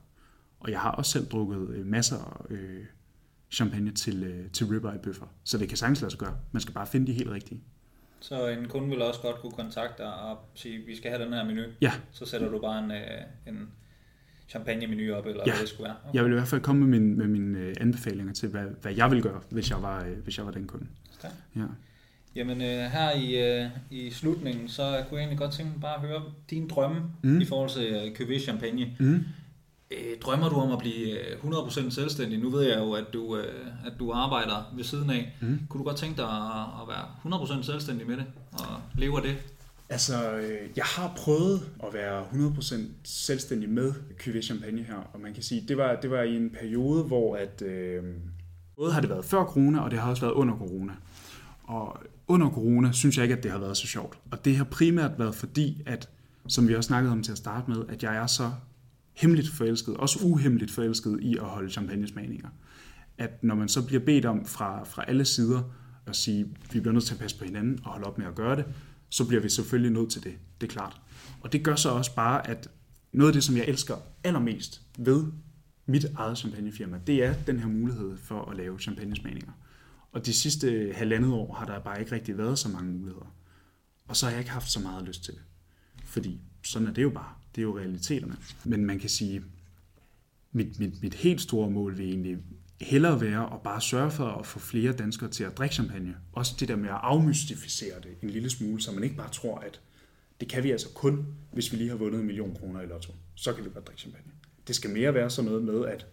[0.60, 2.86] Og jeg har også selv drukket øh, masser øh,
[3.52, 6.38] champagne til, øh, til ribeye bøffer, så det kan sagtens lade sig gøre.
[6.52, 7.62] Man skal bare finde de helt rigtige.
[8.20, 11.34] Så en kunde vil også godt kunne kontakte dig og sige, vi skal have den
[11.34, 11.62] her menu.
[11.82, 11.92] Ja.
[12.12, 13.70] Så sætter du bare en, øh, en
[14.50, 15.52] champagne-menu op, eller ja.
[15.52, 15.96] hvad det skulle være.
[16.04, 16.16] Okay.
[16.16, 18.94] Jeg vil i hvert fald komme med, min, med mine øh, anbefalinger til, hvad, hvad
[18.94, 20.88] jeg vil gøre, hvis jeg var, hvis jeg var den kunde.
[21.56, 21.62] Ja.
[22.36, 25.96] Jamen øh, her i, øh, i slutningen, så kunne jeg egentlig godt tænke mig bare
[25.96, 27.42] at høre dine drømme mm.
[27.42, 28.96] i forhold til øh, Cuvée Champagne.
[29.00, 29.24] Mm.
[29.92, 32.40] Øh, drømmer du om at blive 100% øh, selvstændig?
[32.40, 35.34] Nu ved jeg jo, at du, øh, at du arbejder ved siden af.
[35.42, 35.60] Mm.
[35.70, 39.24] Kunne du godt tænke dig at, at være 100% selvstændig med det og leve af
[39.24, 39.38] det?
[39.90, 45.34] Altså, øh, jeg har prøvet at være 100% selvstændig med Cuvée Champagne her, og man
[45.34, 48.04] kan sige, det var, det var i en periode, hvor at, øh,
[48.78, 50.94] både har det været før corona, og det har også været under corona.
[51.64, 51.98] Og
[52.30, 54.20] under corona synes jeg ikke, at det har været så sjovt.
[54.32, 56.10] Og det har primært været fordi, at,
[56.48, 58.52] som vi også snakkede om til at starte med, at jeg er så
[59.14, 62.50] hemmeligt forelsket, også uhemmeligt forelsket i at holde champagnesmagninger.
[63.18, 65.62] At når man så bliver bedt om fra, fra alle sider
[66.06, 68.26] at sige, at vi bliver nødt til at passe på hinanden og holde op med
[68.26, 68.66] at gøre det,
[69.10, 70.34] så bliver vi selvfølgelig nødt til det.
[70.62, 71.02] Det er klart.
[71.42, 72.70] Og det gør så også bare, at
[73.12, 75.24] noget af det, som jeg elsker allermest ved
[75.86, 79.52] mit eget champagnefirma, det er den her mulighed for at lave champagnesmagninger.
[80.12, 83.36] Og de sidste halvandet år har der bare ikke rigtig været så mange muligheder.
[84.08, 85.42] Og så har jeg ikke haft så meget lyst til det.
[86.06, 87.34] Fordi sådan er det jo bare.
[87.56, 88.38] Det er jo realiteterne.
[88.64, 89.44] Men man kan sige,
[90.52, 92.38] mit, mit, mit helt store mål vil egentlig
[92.82, 96.16] hellere være at bare sørge for at få flere danskere til at drikke champagne.
[96.32, 99.60] Også det der med at afmystificere det en lille smule, så man ikke bare tror,
[99.60, 99.82] at
[100.40, 103.14] det kan vi altså kun, hvis vi lige har vundet en million kroner i lotto.
[103.36, 104.32] Så kan vi bare drikke champagne.
[104.68, 106.06] Det skal mere være sådan noget med, at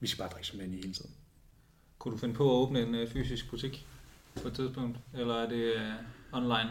[0.00, 1.10] vi skal bare drikke champagne hele tiden.
[2.02, 3.86] Kunne du finde på at åbne en øh, fysisk butik
[4.42, 5.92] på et tidspunkt, eller er det øh,
[6.32, 6.70] online?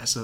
[0.00, 0.18] Altså,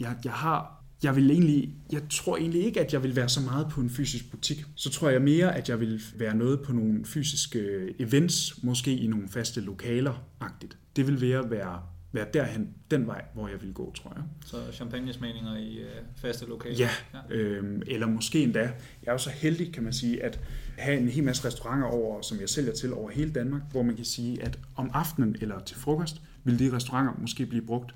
[0.00, 3.40] jeg, jeg har jeg vil egentlig, jeg tror egentlig ikke, at jeg vil være så
[3.40, 4.64] meget på en fysisk butik.
[4.74, 9.06] Så tror jeg mere, at jeg vil være noget på nogle fysiske events, måske i
[9.06, 10.76] nogle faste lokaler-agtigt.
[10.96, 14.24] Det vil være, være, være derhen, den vej, hvor jeg vil gå, tror jeg.
[14.46, 16.76] Så champagnesmagninger i øh, faste lokaler?
[16.78, 17.34] Ja, ja.
[17.34, 18.60] Øhm, eller måske endda.
[18.60, 18.72] Jeg
[19.06, 20.40] er jo så heldig, kan man sige, at
[20.80, 23.96] have en hel masse restauranter over, som jeg sælger til over hele Danmark, hvor man
[23.96, 27.94] kan sige, at om aftenen eller til frokost, vil de restauranter måske blive brugt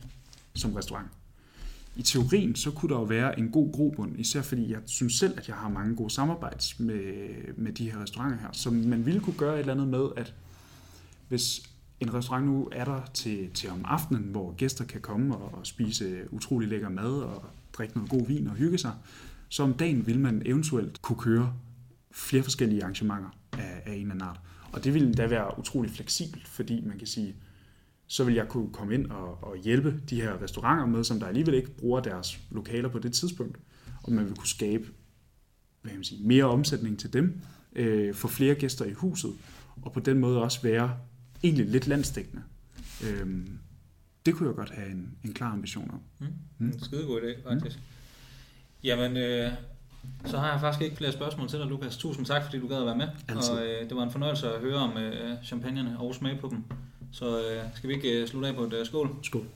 [0.54, 1.08] som restaurant.
[1.96, 5.34] I teorien, så kunne der jo være en god grobund, især fordi jeg synes selv,
[5.36, 7.02] at jeg har mange gode samarbejds med,
[7.56, 10.34] med de her restauranter her, så man ville kunne gøre et eller andet med, at
[11.28, 11.62] hvis
[12.00, 15.66] en restaurant nu er der til, til om aftenen, hvor gæster kan komme og, og
[15.66, 18.92] spise utrolig lækker mad og drikke noget god vin og hygge sig,
[19.48, 21.52] så om dagen vil man eventuelt kunne køre
[22.14, 24.40] flere forskellige arrangementer af, af en eller anden art.
[24.72, 27.36] Og det ville da være utrolig fleksibelt, fordi man kan sige,
[28.06, 31.26] så vil jeg kunne komme ind og, og hjælpe de her restauranter med, som der
[31.26, 33.58] alligevel ikke bruger deres lokaler på det tidspunkt,
[34.02, 34.86] og man vil kunne skabe
[35.84, 37.40] hvad kan man sige, mere omsætning til dem,
[37.72, 39.30] øh, få flere gæster i huset,
[39.82, 40.98] og på den måde også være
[41.42, 42.42] egentlig lidt landstækkende.
[43.04, 43.46] Øh,
[44.26, 46.00] det kunne jeg godt have en, en klar ambition om.
[46.20, 46.26] Mm.
[46.58, 46.66] Mm.
[46.66, 47.76] En skide god idé, faktisk.
[47.76, 47.82] Mm.
[48.84, 49.52] Jamen, øh,
[50.24, 51.96] så har jeg faktisk ikke flere spørgsmål til dig, Lukas.
[51.96, 53.08] Tusind tak, fordi du gad at være med.
[53.28, 53.52] Altid.
[53.52, 56.64] Og øh, det var en fornøjelse at høre om øh, champagnerne og smage på dem.
[57.12, 59.10] Så øh, skal vi ikke øh, slutte af på et øh, skål?
[59.22, 59.46] Skål.